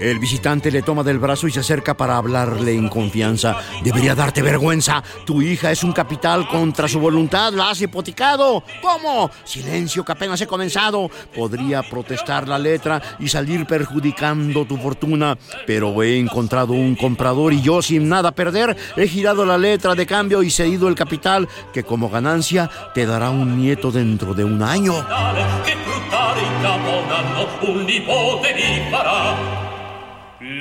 El 0.00 0.20
visitante 0.20 0.70
le 0.70 0.82
toma 0.82 1.02
del 1.02 1.18
brazo 1.18 1.48
y 1.48 1.50
se 1.50 1.60
acerca 1.60 1.96
para 1.96 2.16
hablarle 2.16 2.72
en 2.72 2.88
confianza. 2.88 3.56
Debería 3.82 4.14
darte 4.14 4.42
vergüenza. 4.42 5.02
Tu 5.24 5.42
hija 5.42 5.72
es 5.72 5.82
un 5.82 5.92
capital 5.92 6.46
contra 6.46 6.86
su 6.86 7.00
voluntad. 7.00 7.52
La 7.52 7.70
has 7.70 7.80
hipotecado. 7.82 8.62
¿Cómo? 8.80 9.30
Silencio, 9.44 10.04
que 10.04 10.12
apenas 10.12 10.40
he 10.40 10.46
comenzado. 10.46 11.10
Podría 11.34 11.82
protestar 11.82 12.46
la 12.46 12.58
letra 12.58 13.02
y 13.18 13.28
salir 13.28 13.66
perjudicando 13.66 14.64
tu 14.64 14.76
fortuna. 14.76 15.36
Pero 15.66 16.02
he 16.02 16.18
encontrado 16.18 16.74
un 16.74 16.94
comprador 16.94 17.52
y 17.52 17.60
yo, 17.60 17.82
sin 17.82 18.08
nada 18.08 18.30
perder, 18.30 18.76
he 18.96 19.08
girado 19.08 19.44
la 19.44 19.58
letra 19.58 19.94
de 19.94 20.06
cambio 20.06 20.42
y 20.42 20.50
cedido 20.50 20.88
el 20.88 20.94
capital 20.94 21.48
que 21.72 21.82
como 21.82 22.08
ganancia 22.08 22.70
te 22.94 23.04
dará 23.04 23.30
un 23.30 23.60
nieto 23.60 23.90
dentro 23.90 24.32
de 24.34 24.44
un 24.44 24.62
año. 24.62 24.94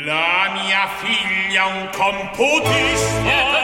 La 0.07 0.53
mia 0.53 0.87
figlia 1.01 1.67
un 1.67 1.87
computista. 1.87 3.57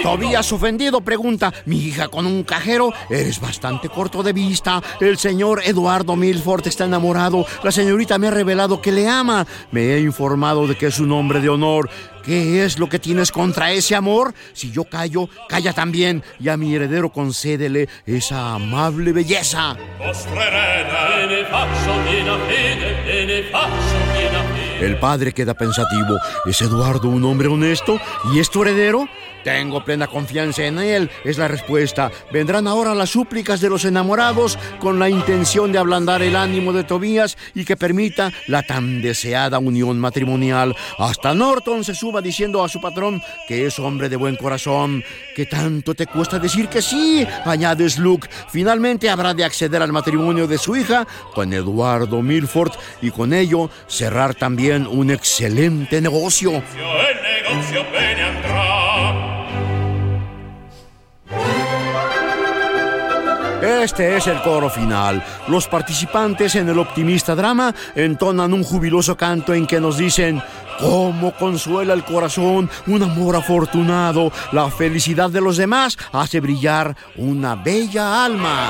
Tobías 0.00 0.52
ofendido 0.52 1.00
pregunta, 1.00 1.52
mi 1.64 1.78
hija 1.78 2.06
con 2.06 2.26
un 2.26 2.44
cajero, 2.44 2.92
eres 3.10 3.40
bastante 3.40 3.88
corto 3.88 4.22
de 4.22 4.32
vista. 4.32 4.80
El 5.00 5.18
señor 5.18 5.62
Eduardo 5.64 6.14
Milford 6.14 6.68
está 6.68 6.84
enamorado. 6.84 7.44
La 7.64 7.72
señorita 7.72 8.16
me 8.16 8.28
ha 8.28 8.30
revelado 8.30 8.80
que 8.80 8.92
le 8.92 9.08
ama. 9.08 9.44
Me 9.72 9.94
he 9.94 10.00
informado 10.00 10.68
de 10.68 10.76
que 10.76 10.86
es 10.86 11.00
un 11.00 11.10
hombre 11.10 11.40
de 11.40 11.48
honor. 11.48 11.90
¿Qué 12.22 12.64
es 12.64 12.78
lo 12.78 12.88
que 12.88 12.98
tienes 12.98 13.32
contra 13.32 13.72
ese 13.72 13.96
amor? 13.96 14.32
Si 14.52 14.70
yo 14.70 14.84
callo, 14.84 15.28
calla 15.48 15.72
también. 15.72 16.22
Y 16.38 16.48
a 16.48 16.56
mi 16.56 16.74
heredero 16.74 17.10
concédele 17.12 17.88
esa 18.06 18.54
amable 18.54 19.12
belleza. 19.12 19.76
El 24.80 24.98
padre 24.98 25.32
queda 25.32 25.54
pensativo. 25.54 26.16
¿Es 26.46 26.62
Eduardo 26.62 27.08
un 27.08 27.24
hombre 27.24 27.48
honesto? 27.48 28.00
¿Y 28.32 28.38
es 28.38 28.50
tu 28.50 28.62
heredero? 28.62 29.08
Tengo 29.44 29.84
plena 29.84 30.06
confianza 30.06 30.64
en 30.64 30.78
él, 30.78 31.10
es 31.24 31.36
la 31.36 31.48
respuesta. 31.48 32.10
Vendrán 32.32 32.66
ahora 32.66 32.94
las 32.94 33.10
súplicas 33.10 33.60
de 33.60 33.68
los 33.68 33.84
enamorados 33.84 34.58
con 34.78 34.98
la 34.98 35.10
intención 35.10 35.72
de 35.72 35.78
ablandar 35.78 36.22
el 36.22 36.36
ánimo 36.36 36.72
de 36.72 36.84
Tobías 36.84 37.36
y 37.54 37.64
que 37.64 37.76
permita 37.76 38.32
la 38.46 38.62
tan 38.62 39.02
deseada 39.02 39.58
unión 39.58 39.98
matrimonial. 39.98 40.74
Hasta 40.98 41.34
Norton 41.34 41.84
se 41.84 41.94
suba 41.94 42.22
diciendo 42.22 42.64
a 42.64 42.68
su 42.68 42.80
patrón 42.80 43.20
que 43.46 43.66
es 43.66 43.78
hombre 43.78 44.08
de 44.08 44.16
buen 44.16 44.36
corazón. 44.36 45.04
¿Qué 45.36 45.46
tanto 45.46 45.94
te 45.94 46.06
cuesta 46.06 46.38
decir 46.38 46.68
que 46.68 46.80
sí? 46.80 47.26
añade 47.44 47.82
Luke. 47.98 48.28
Finalmente 48.48 49.10
habrá 49.10 49.34
de 49.34 49.44
acceder 49.44 49.82
al 49.82 49.92
matrimonio 49.92 50.46
de 50.46 50.58
su 50.58 50.76
hija 50.76 51.06
con 51.34 51.52
Eduardo 51.52 52.22
Milford 52.22 52.72
y 53.00 53.10
con 53.10 53.32
ello 53.32 53.70
cerrar 53.88 54.34
también 54.34 54.86
un 54.86 55.10
excelente 55.10 56.00
negocio. 56.00 56.52
El 56.52 57.52
negocio 57.52 57.84
Este 63.62 64.16
es 64.16 64.26
el 64.26 64.42
coro 64.42 64.68
final. 64.68 65.22
Los 65.46 65.68
participantes 65.68 66.56
en 66.56 66.68
el 66.68 66.80
optimista 66.80 67.36
drama 67.36 67.72
entonan 67.94 68.52
un 68.52 68.64
jubiloso 68.64 69.16
canto 69.16 69.54
en 69.54 69.68
que 69.68 69.80
nos 69.80 69.98
dicen, 69.98 70.42
¿cómo 70.80 71.32
consuela 71.32 71.94
el 71.94 72.02
corazón 72.02 72.68
un 72.88 73.02
amor 73.04 73.36
afortunado? 73.36 74.32
La 74.50 74.68
felicidad 74.68 75.30
de 75.30 75.40
los 75.40 75.58
demás 75.58 75.96
hace 76.10 76.40
brillar 76.40 76.96
una 77.16 77.54
bella 77.54 78.24
alma. 78.24 78.68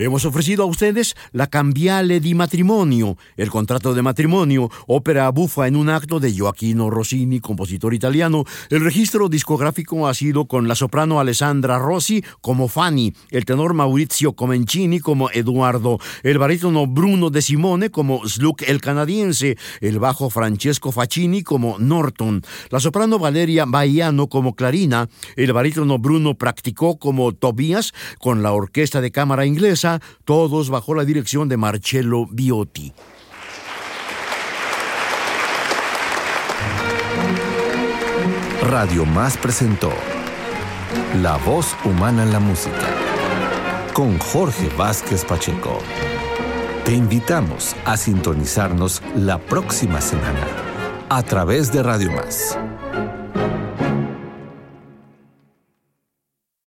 Hemos 0.00 0.24
ofrecido 0.24 0.62
a 0.62 0.66
ustedes 0.66 1.14
la 1.30 1.48
Cambiale 1.48 2.20
di 2.20 2.32
Matrimonio, 2.34 3.18
el 3.36 3.50
contrato 3.50 3.92
de 3.92 4.00
matrimonio, 4.00 4.70
ópera 4.86 5.28
bufa 5.28 5.68
en 5.68 5.76
un 5.76 5.90
acto 5.90 6.18
de 6.20 6.32
Gioacchino 6.32 6.88
Rossini, 6.88 7.38
compositor 7.38 7.92
italiano. 7.92 8.44
El 8.70 8.80
registro 8.80 9.28
discográfico 9.28 10.08
ha 10.08 10.14
sido 10.14 10.46
con 10.46 10.68
la 10.68 10.74
soprano 10.74 11.20
Alessandra 11.20 11.78
Rossi 11.78 12.24
como 12.40 12.68
Fanny, 12.68 13.12
el 13.30 13.44
tenor 13.44 13.74
Maurizio 13.74 14.32
Comencini 14.32 15.00
como 15.00 15.28
Eduardo, 15.32 15.98
el 16.22 16.38
barítono 16.38 16.86
Bruno 16.86 17.28
De 17.28 17.42
Simone 17.42 17.90
como 17.90 18.26
Sluk 18.26 18.62
el 18.62 18.80
canadiense, 18.80 19.58
el 19.82 19.98
bajo 19.98 20.30
Francesco 20.30 20.92
Facchini 20.92 21.42
como 21.42 21.78
Norton, 21.78 22.40
la 22.70 22.80
soprano 22.80 23.18
Valeria 23.18 23.66
Baiano 23.66 24.28
como 24.28 24.54
Clarina, 24.54 25.10
el 25.36 25.52
barítono 25.52 25.98
Bruno 25.98 26.38
Practicó 26.38 26.98
como 26.98 27.32
Tobias, 27.32 27.92
con 28.18 28.42
la 28.42 28.52
orquesta 28.52 29.02
de 29.02 29.10
cámara 29.10 29.44
inglesa, 29.44 29.89
todos 30.24 30.70
bajo 30.70 30.94
la 30.94 31.04
dirección 31.04 31.48
de 31.48 31.56
Marcello 31.56 32.26
Biotti. 32.26 32.92
Radio 38.62 39.04
Más 39.04 39.36
presentó 39.36 39.90
La 41.22 41.36
voz 41.38 41.74
humana 41.84 42.22
en 42.22 42.32
la 42.32 42.38
música 42.38 42.86
con 43.92 44.18
Jorge 44.18 44.68
Vázquez 44.76 45.24
Pacheco. 45.24 45.78
Te 46.84 46.94
invitamos 46.94 47.74
a 47.84 47.96
sintonizarnos 47.96 49.02
la 49.16 49.38
próxima 49.38 50.00
semana 50.00 50.46
a 51.08 51.22
través 51.22 51.72
de 51.72 51.82
Radio 51.82 52.12
Más. 52.12 52.56